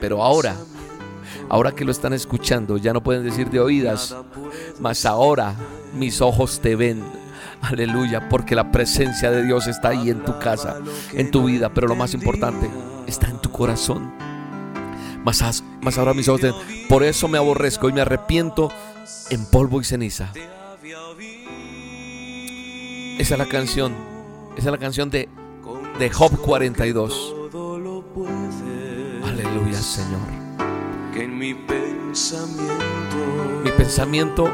Pero 0.00 0.22
ahora, 0.22 0.56
ahora 1.48 1.72
que 1.72 1.84
lo 1.84 1.90
están 1.90 2.12
escuchando, 2.12 2.76
ya 2.76 2.92
no 2.92 3.02
pueden 3.02 3.24
decir 3.24 3.50
de 3.50 3.60
oídas, 3.60 4.14
mas 4.80 5.04
ahora 5.06 5.54
mis 5.94 6.20
ojos 6.20 6.60
te 6.60 6.76
ven. 6.76 7.02
Aleluya, 7.60 8.28
porque 8.28 8.56
la 8.56 8.72
presencia 8.72 9.30
de 9.30 9.44
Dios 9.44 9.68
está 9.68 9.90
ahí 9.90 10.10
en 10.10 10.24
tu 10.24 10.38
casa, 10.38 10.80
en 11.12 11.30
tu 11.30 11.44
vida, 11.44 11.72
pero 11.72 11.86
lo 11.86 11.94
más 11.94 12.12
importante, 12.12 12.68
está 13.06 13.28
en 13.28 13.38
tu 13.40 13.50
corazón. 13.50 14.12
Mas, 15.24 15.62
mas 15.80 15.98
ahora 15.98 16.14
mis 16.14 16.28
ojos 16.28 16.40
te 16.40 16.50
ven. 16.50 16.88
Por 16.88 17.04
eso 17.04 17.28
me 17.28 17.38
aborrezco 17.38 17.88
y 17.88 17.92
me 17.92 18.00
arrepiento 18.00 18.70
en 19.30 19.46
polvo 19.46 19.80
y 19.80 19.84
ceniza. 19.84 20.32
Esa 23.18 23.34
es 23.34 23.38
la 23.38 23.46
canción. 23.46 23.94
Esa 24.56 24.68
es 24.68 24.72
la 24.72 24.78
canción 24.78 25.10
de, 25.10 25.28
de 25.98 26.10
Job 26.10 26.36
42. 26.40 27.34
Aleluya, 29.24 29.78
Señor. 29.78 30.20
Que 31.12 31.24
en 31.24 31.38
mi 31.38 31.54
pensamiento 31.54 32.74
Mi 33.64 33.70
pensamiento, 33.70 34.50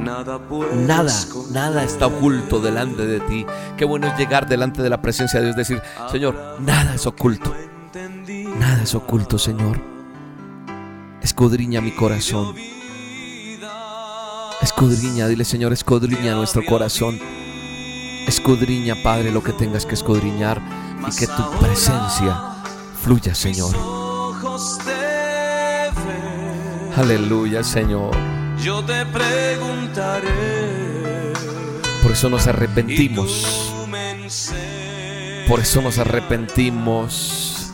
nada 0.00 0.40
nada, 0.74 1.12
nada 1.50 1.84
está 1.84 2.06
oculto 2.06 2.60
delante 2.60 3.06
de 3.06 3.20
ti. 3.20 3.46
Qué 3.76 3.84
bueno 3.84 4.06
es 4.06 4.18
llegar 4.18 4.48
delante 4.48 4.82
de 4.82 4.90
la 4.90 5.02
presencia 5.02 5.40
de 5.40 5.46
Dios, 5.46 5.56
decir, 5.56 5.82
Señor, 6.10 6.56
nada 6.60 6.94
es 6.94 7.06
oculto. 7.06 7.54
Nada 8.58 8.82
es 8.82 8.94
oculto, 8.94 9.38
Señor. 9.38 9.80
Escudriña 11.22 11.80
mi 11.80 11.92
corazón. 11.92 12.54
Escudriña, 14.62 15.26
dile 15.28 15.44
Señor, 15.44 15.72
escudriña 15.72 16.34
nuestro 16.34 16.64
corazón. 16.64 17.18
Escudriña, 18.26 18.96
Padre, 19.02 19.30
lo 19.30 19.42
que 19.42 19.52
tengas 19.52 19.86
que 19.86 19.94
escudriñar 19.94 20.60
y 21.00 21.16
que 21.16 21.26
tu 21.26 21.50
presencia 21.60 22.56
fluya, 23.02 23.34
Señor. 23.34 23.74
Aleluya, 26.96 27.62
Señor. 27.62 28.16
Yo 28.62 28.84
te 28.84 29.04
preguntaré. 29.06 30.86
Por 32.02 32.12
eso 32.12 32.28
nos 32.28 32.46
arrepentimos. 32.46 33.72
Por 35.48 35.60
eso 35.60 35.82
nos 35.82 35.98
arrepentimos. 35.98 37.72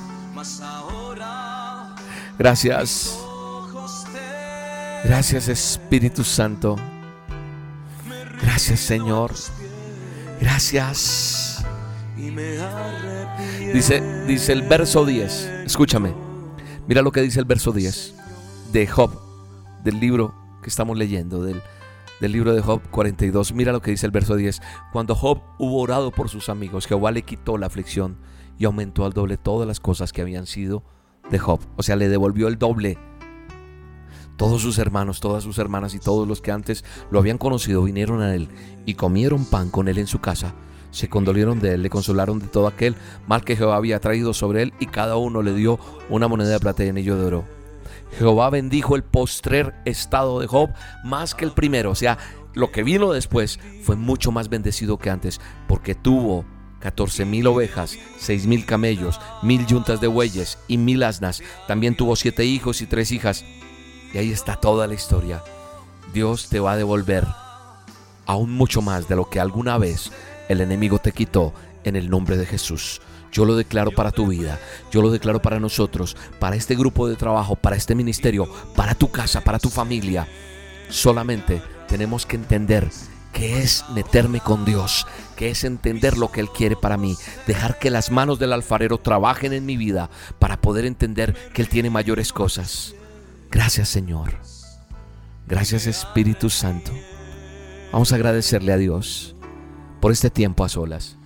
Gracias. 2.39 3.19
Gracias 5.05 5.49
Espíritu 5.49 6.25
Santo. 6.25 6.77
Gracias 8.41 8.81
Señor. 8.81 9.33
Gracias. 10.43 11.65
Dice, 13.73 14.25
dice 14.27 14.53
el 14.53 14.63
verso 14.63 15.07
10. 15.07 15.31
Escúchame. 15.67 16.13
Mira 16.89 17.01
lo 17.01 17.13
que 17.13 17.23
dice 17.23 17.39
el 17.39 17.45
verso 17.45 17.71
10 17.71 18.15
de 18.73 18.89
Job, 18.89 19.13
del 19.85 20.01
libro 20.01 20.35
que 20.61 20.69
estamos 20.69 20.99
leyendo, 20.99 21.45
del, 21.45 21.63
del 22.21 22.33
libro 22.33 22.55
de 22.55 22.61
Job 22.61 22.83
42. 22.91 23.53
Mira 23.53 23.71
lo 23.71 23.81
que 23.81 23.93
dice 23.93 24.05
el 24.05 24.11
verso 24.11 24.35
10. 24.35 24.61
Cuando 24.93 25.15
Job 25.15 25.43
hubo 25.61 25.81
orado 25.81 26.11
por 26.11 26.29
sus 26.29 26.49
amigos, 26.49 26.89
Jehová 26.89 27.13
le 27.13 27.23
quitó 27.23 27.57
la 27.57 27.67
aflicción 27.67 28.19
y 28.59 28.65
aumentó 28.65 29.05
al 29.05 29.13
doble 29.13 29.37
todas 29.37 29.69
las 29.69 29.79
cosas 29.79 30.13
que 30.13 30.23
habían 30.23 30.47
sido 30.47 30.83
de 31.31 31.39
Job. 31.39 31.61
O 31.77 31.85
sea, 31.85 31.95
le 31.95 32.09
devolvió 32.09 32.49
el 32.49 32.59
doble. 32.59 32.99
Todos 34.37 34.63
sus 34.63 34.79
hermanos, 34.79 35.21
todas 35.21 35.45
sus 35.45 35.59
hermanas 35.59 35.95
y 35.95 35.99
todos 35.99 36.27
los 36.27 36.41
que 36.41 36.53
antes 36.53 36.85
lo 37.11 37.19
habían 37.19 37.39
conocido 37.39 37.83
vinieron 37.83 38.23
a 38.23 38.35
él 38.35 38.49
y 38.87 38.95
comieron 38.95 39.45
pan 39.45 39.71
con 39.71 39.89
él 39.89 39.99
en 39.99 40.07
su 40.07 40.21
casa. 40.21 40.55
Se 40.91 41.09
condolieron 41.09 41.61
de 41.61 41.75
él, 41.75 41.83
le 41.83 41.91
consolaron 41.91 42.39
de 42.39 42.49
todo 42.49 42.67
aquel 42.67 42.97
mal 43.27 43.45
que 43.45 43.57
Jehová 43.57 43.77
había 43.77 44.01
traído 44.01 44.35
sobre 44.35 44.63
él 44.63 44.75
y 44.79 44.87
cada 44.87 45.17
uno 45.17 45.43
le 45.43 45.55
dio 45.55 45.79
una 46.11 46.29
moneda 46.29 46.51
de 46.51 46.61
plata 46.61 46.85
y 46.85 46.89
anillo 46.89 47.17
de 47.17 47.25
oro. 47.25 47.45
Jehová 48.19 48.51
bendijo 48.51 48.95
el 48.95 49.05
postrer 49.05 49.75
estado 49.85 50.41
de 50.41 50.47
Job 50.47 50.71
más 51.05 51.35
que 51.35 51.45
el 51.45 51.53
primero. 51.53 51.91
O 51.91 51.95
sea, 51.95 52.19
lo 52.55 52.71
que 52.71 52.83
vino 52.83 53.13
después 53.13 53.59
fue 53.83 53.97
mucho 53.97 54.33
más 54.33 54.49
bendecido 54.49 54.99
que 54.99 55.11
antes, 55.11 55.41
porque 55.67 55.95
tuvo 55.95 56.45
14 56.81 57.25
mil 57.25 57.47
ovejas, 57.47 57.97
6 58.19 58.47
mil 58.47 58.67
camellos, 58.67 59.21
mil 59.43 59.67
yuntas 59.67 60.01
de 60.01 60.09
bueyes 60.09 60.59
y 60.69 60.77
mil 60.77 61.03
asnas. 61.03 61.43
También 61.67 61.97
tuvo 61.97 62.17
siete 62.17 62.45
hijos 62.45 62.83
y 62.83 62.87
tres 62.87 63.13
hijas. 63.13 63.45
Y 64.13 64.19
ahí 64.19 64.31
está 64.31 64.57
toda 64.57 64.87
la 64.87 64.95
historia. 64.95 65.43
Dios 66.13 66.49
te 66.49 66.61
va 66.61 66.73
a 66.73 66.77
devolver 66.77 67.27
aún 68.27 68.53
mucho 68.53 68.83
más 68.83 69.09
de 69.09 69.17
lo 69.17 69.29
que 69.29 69.41
alguna 69.41 69.79
vez 69.79 70.11
el 70.49 70.61
enemigo 70.61 70.99
te 70.99 71.13
quitó 71.13 71.53
en 71.85 71.97
el 71.97 72.11
nombre 72.11 72.37
de 72.37 72.47
Jesús. 72.47 73.01
Yo 73.33 73.47
lo 73.47 73.57
declaro 73.57 73.93
para 73.93 74.11
tu 74.11 74.27
vida, 74.27 74.61
yo 74.91 75.01
lo 75.01 75.11
declaro 75.11 75.41
para 75.41 75.59
nosotros, 75.59 76.17
para 76.39 76.55
este 76.55 76.75
grupo 76.75 77.09
de 77.09 77.17
trabajo, 77.17 77.57
para 77.57 77.77
este 77.77 77.95
ministerio, 77.95 78.47
para 78.77 78.95
tu 78.95 79.11
casa, 79.11 79.41
para 79.41 79.59
tu 79.59 79.71
familia. 79.71 80.29
Solamente 80.91 81.63
tenemos 81.89 82.27
que 82.27 82.37
entender 82.37 82.91
que 83.33 83.63
es 83.63 83.87
meterme 83.95 84.41
con 84.41 84.67
Dios, 84.67 85.07
que 85.37 85.49
es 85.49 85.65
entender 85.65 86.19
lo 86.19 86.31
que 86.31 86.41
Él 86.41 86.51
quiere 86.51 86.77
para 86.77 86.99
mí, 86.99 87.17
dejar 87.47 87.79
que 87.79 87.89
las 87.89 88.11
manos 88.11 88.39
del 88.39 88.53
alfarero 88.53 88.99
trabajen 88.99 89.55
en 89.55 89.65
mi 89.65 89.79
vida 89.79 90.11
para 90.39 90.61
poder 90.61 90.85
entender 90.85 91.35
que 91.55 91.63
Él 91.63 91.71
tiene 91.71 91.89
mayores 91.89 92.35
cosas. 92.35 92.95
Gracias 93.53 93.91
Señor. 93.91 94.33
Gracias 95.47 95.87
Espíritu 95.87 96.49
Santo. 96.49 96.91
Vamos 97.93 98.11
a 98.11 98.15
agradecerle 98.15 98.73
a 98.73 98.79
Dios 98.79 99.37
por 100.01 100.11
este 100.11 100.31
tiempo 100.31 100.65
a 100.65 100.71
solas. 100.71 101.19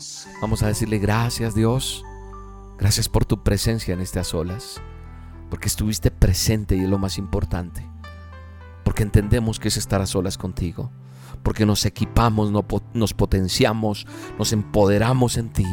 Vamos 0.43 0.65
a 0.65 0.67
decirle 0.67 0.99
gracias 0.99 1.55
Dios. 1.55 2.05
Gracias 2.79 3.09
por 3.09 3.25
tu 3.25 3.45
presencia 3.45 3.95
en 3.95 4.01
a 4.01 4.25
solas. 4.25 4.83
Porque 5.51 5.69
estuviste 5.69 6.11
presente 6.11 6.75
y 6.75 6.81
es 6.81 6.89
lo 6.89 6.99
más 6.99 7.17
importante. 7.17 7.89
Porque 8.83 9.05
entendemos 9.05 9.61
que 9.61 9.69
es 9.69 9.77
estar 9.77 10.01
a 10.01 10.07
solas 10.07 10.37
contigo. 10.37 10.91
Porque 11.45 11.65
nos 11.65 11.87
equipamos, 11.87 12.51
nos 12.93 13.15
potenciamos, 13.15 14.05
nos 14.37 14.53
empoderamos 14.53 15.37
en 15.37 15.51
ti. 15.51 15.67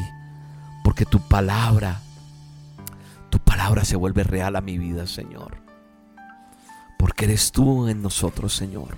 Porque 0.84 1.06
tu 1.06 1.20
palabra, 1.28 2.00
tu 3.32 3.40
palabra 3.40 3.86
se 3.86 3.96
vuelve 3.96 4.24
real 4.24 4.56
a 4.56 4.62
mi 4.62 4.78
vida, 4.78 5.08
Señor. 5.08 5.63
Porque 7.04 7.26
eres 7.26 7.52
tú 7.52 7.90
en 7.90 8.02
nosotros, 8.02 8.56
Señor. 8.56 8.96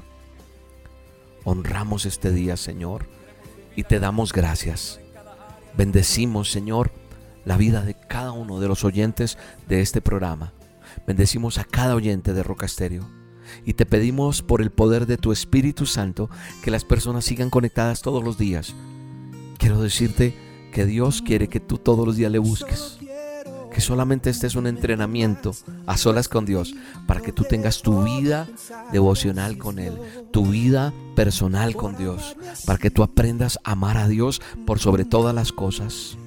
Honramos 1.44 2.06
este 2.06 2.32
día, 2.32 2.56
Señor, 2.56 3.08
y 3.76 3.82
te 3.82 4.00
damos 4.00 4.32
gracias. 4.32 5.00
Bendecimos, 5.76 6.52
Señor, 6.52 6.92
la 7.46 7.58
vida 7.58 7.82
de 7.82 7.96
cada 7.96 8.32
uno 8.32 8.60
de 8.60 8.68
los 8.68 8.84
oyentes 8.84 9.40
de 9.68 9.82
este 9.82 10.02
programa. 10.02 10.54
Bendecimos 11.08 11.58
a 11.58 11.64
cada 11.64 11.96
oyente 11.96 12.34
de 12.34 12.44
Roca 12.44 12.68
Estéreo. 12.68 13.10
Y 13.66 13.74
te 13.74 13.88
pedimos 13.88 14.44
por 14.44 14.62
el 14.62 14.70
poder 14.70 15.08
de 15.08 15.18
tu 15.18 15.32
Espíritu 15.32 15.88
Santo 15.88 16.30
que 16.64 16.70
las 16.70 16.86
personas 16.86 17.26
sigan 17.26 17.50
conectadas 17.50 18.04
todos 18.04 18.24
los 18.24 18.38
días. 18.38 18.76
Quiero 19.58 19.82
decirte 19.82 20.38
que 20.72 20.86
Dios 20.86 21.24
quiere 21.24 21.48
que 21.48 21.60
tú 21.60 21.80
todos 21.80 22.06
los 22.06 22.18
días 22.18 22.32
le 22.32 22.38
busques. 22.38 23.00
Que 23.76 23.82
solamente 23.82 24.30
este 24.30 24.48
es 24.48 24.56
un 24.56 24.68
entrenamiento 24.68 25.54
a 25.86 25.98
solas 25.98 26.30
con 26.30 26.46
Dios 26.46 26.74
para 27.08 27.20
que 27.20 27.34
tú 27.34 27.44
tengas 27.44 27.82
tu 27.82 28.04
vida 28.06 28.48
devocional 28.94 29.58
con 29.58 29.80
Él, 29.80 30.00
tu 30.32 30.46
vida 30.46 30.94
personal 31.14 31.76
con 31.76 31.98
Dios, 31.98 32.38
para 32.66 32.80
que 32.80 32.90
tú 32.90 33.04
aprendas 33.04 33.60
a 33.66 33.74
amar 33.74 33.98
a 33.98 34.08
Dios 34.08 34.42
por 34.66 34.80
sobre 34.80 35.04
todas 35.04 35.36
las 35.36 35.52
cosas. 35.52 36.18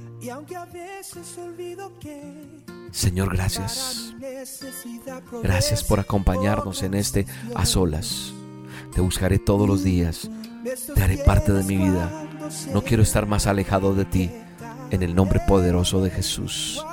Señor, 2.91 3.33
gracias. 3.33 4.13
Gracias 5.43 5.83
por 5.83 6.01
acompañarnos 6.01 6.83
en 6.83 6.93
este 6.93 7.25
a 7.55 7.65
solas. 7.65 8.31
Te 8.95 9.01
buscaré 9.01 9.39
todos 9.39 9.67
los 9.67 9.83
días. 9.83 10.29
Te 10.95 11.03
haré 11.03 11.17
parte 11.17 11.55
de 11.55 11.65
mi 11.65 11.79
vida. 11.79 12.29
No 12.75 12.83
quiero 12.83 13.03
estar 13.03 13.25
más 13.25 13.47
alejado 13.47 13.95
de 13.95 14.05
ti. 14.05 14.31
En 14.91 15.03
el 15.03 15.15
nombre 15.15 15.41
poderoso 15.49 16.03
de 16.03 16.11
Jesús. 16.11 16.85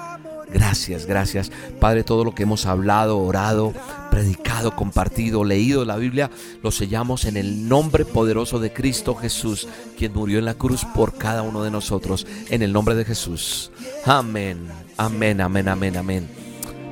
Gracias, 0.56 1.06
gracias. 1.06 1.52
Padre, 1.82 2.06
todo 2.06 2.24
lo 2.24 2.34
que 2.34 2.44
hemos 2.44 2.66
hablado, 2.66 3.18
orado, 3.18 3.74
predicado, 4.10 4.74
compartido, 4.74 5.44
leído 5.44 5.84
la 5.84 5.98
Biblia, 5.98 6.32
lo 6.64 6.72
sellamos 6.72 7.26
en 7.26 7.36
el 7.36 7.68
nombre 7.68 8.06
poderoso 8.06 8.58
de 8.60 8.72
Cristo 8.72 9.16
Jesús, 9.16 9.68
quien 9.98 10.14
murió 10.14 10.40
en 10.40 10.46
la 10.46 10.54
cruz 10.54 10.86
por 10.96 11.18
cada 11.18 11.42
uno 11.42 11.62
de 11.62 11.72
nosotros. 11.72 12.26
En 12.50 12.62
el 12.62 12.72
nombre 12.72 12.96
de 12.96 13.04
Jesús. 13.04 13.70
Amén, 14.06 14.70
amén, 14.96 15.42
amén, 15.42 15.68
amén, 15.68 15.98
amén. 15.98 16.30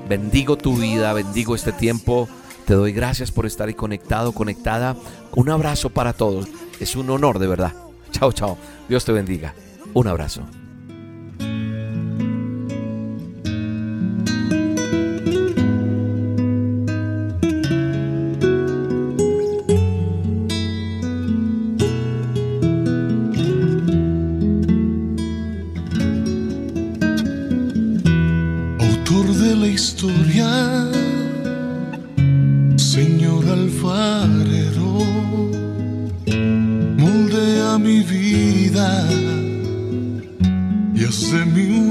Bendigo 0.09 0.57
tu 0.57 0.75
vida, 0.75 1.13
bendigo 1.13 1.55
este 1.55 1.71
tiempo. 1.71 2.27
Te 2.65 2.73
doy 2.73 2.91
gracias 2.91 3.31
por 3.31 3.45
estar 3.45 3.69
ahí 3.69 3.75
conectado, 3.75 4.33
conectada. 4.33 4.97
Un 5.31 5.49
abrazo 5.49 5.89
para 5.89 6.11
todos. 6.11 6.49
Es 6.81 6.97
un 6.97 7.09
honor 7.09 7.39
de 7.39 7.47
verdad. 7.47 7.73
Chao, 8.11 8.33
chao. 8.33 8.57
Dios 8.89 9.05
te 9.05 9.13
bendiga. 9.13 9.55
Un 9.93 10.09
abrazo. 10.09 10.41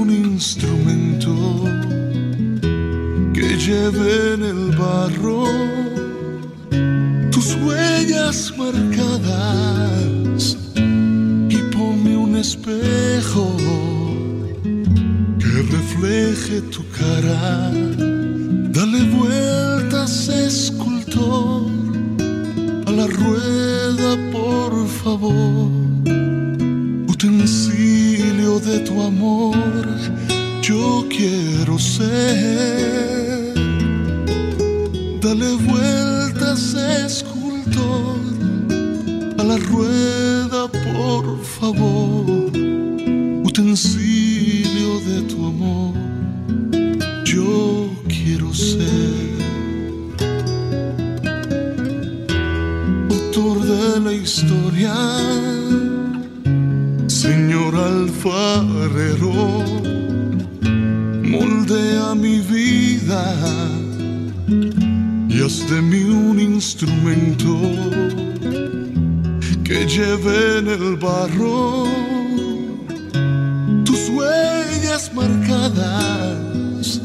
Un 0.01 0.09
instrumento 0.11 1.33
que 3.33 3.57
lleve 3.65 4.33
en 4.33 4.43
el 4.43 4.77
barro 4.77 5.45
tus 7.31 7.55
huellas 7.55 8.53
marcadas 8.57 10.57
y 10.75 11.57
ponme 11.75 12.17
un 12.17 12.35
espejo 12.35 13.55
que 15.39 15.61
refleje 15.77 16.61
tu 16.73 16.83
cara. 16.89 17.71
Dale 18.75 19.01
vueltas, 19.17 20.29
escultor, 20.29 21.67
a 22.87 22.91
la 22.91 23.07
rueda, 23.07 24.09
por 24.31 24.87
favor. 24.87 25.82
De 28.61 28.79
tu 28.81 29.01
amor, 29.01 29.57
yo 30.61 31.07
quiero 31.09 31.79
ser. 31.79 33.51
Dale 35.19 35.55
vueltas, 35.55 36.75
escultor, 36.75 38.15
a 39.39 39.43
la 39.43 39.57
rueda, 39.57 40.67
por 40.67 41.43
favor. 41.43 42.25
Utensilio 43.43 44.99
de 44.99 45.21
tu 45.23 45.47
amor, 45.47 45.95
yo 47.25 47.89
quiero 48.07 48.53
ser. 48.53 49.33
Autor 53.09 53.63
de 53.65 53.99
la 53.99 54.13
historia, 54.13 54.93
y 65.29 65.41
haz 65.41 65.69
de 65.69 65.81
mí 65.81 66.03
un 66.03 66.39
instrumento 66.39 67.59
que 69.63 69.85
lleve 69.85 70.59
en 70.59 70.67
el 70.67 70.95
barro 70.97 71.85
tus 73.85 74.09
huellas 74.09 75.11
marcadas 75.13 77.01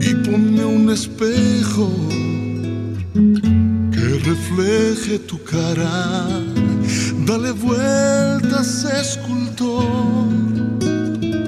y 0.00 0.14
ponme 0.26 0.64
un 0.64 0.90
espejo 0.90 1.90
que 3.92 4.06
refleje 4.24 5.18
tu 5.20 5.42
cara. 5.42 6.28
Dale 7.26 7.52
vueltas, 7.52 8.84
escultor, 8.84 10.28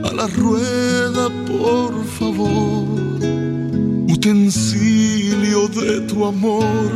a 0.04 0.12
la 0.12 0.26
rueda, 0.28 1.28
por 1.46 2.04
favor. 2.18 2.99
Utensilio 4.20 5.66
de 5.68 6.02
tu 6.02 6.26
amor, 6.26 6.92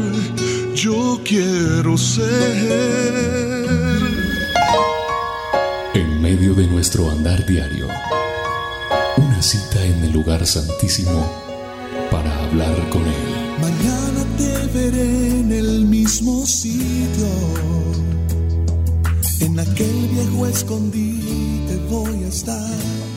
yo 0.75 1.19
quiero 1.25 1.97
ser. 1.97 3.65
En 5.95 6.21
medio 6.21 6.53
de 6.53 6.67
nuestro 6.67 7.11
andar 7.11 7.47
diario, 7.47 7.89
una 9.17 9.41
cita 9.41 9.83
en 9.83 10.05
el 10.05 10.13
lugar 10.13 10.47
santísimo 10.47 11.27
para 12.11 12.31
hablar 12.45 12.91
con 12.91 13.01
Él. 13.01 13.15
Mañana 13.59 14.27
te 14.37 14.79
veré 14.79 15.41
en 15.41 15.51
el 15.51 15.87
mismo 15.87 16.45
sitio. 16.45 17.27
En 19.41 19.59
aquel 19.59 20.09
viejo 20.13 20.47
escondite 20.47 21.79
voy 21.89 22.23
a 22.25 22.29
estar. 22.29 23.14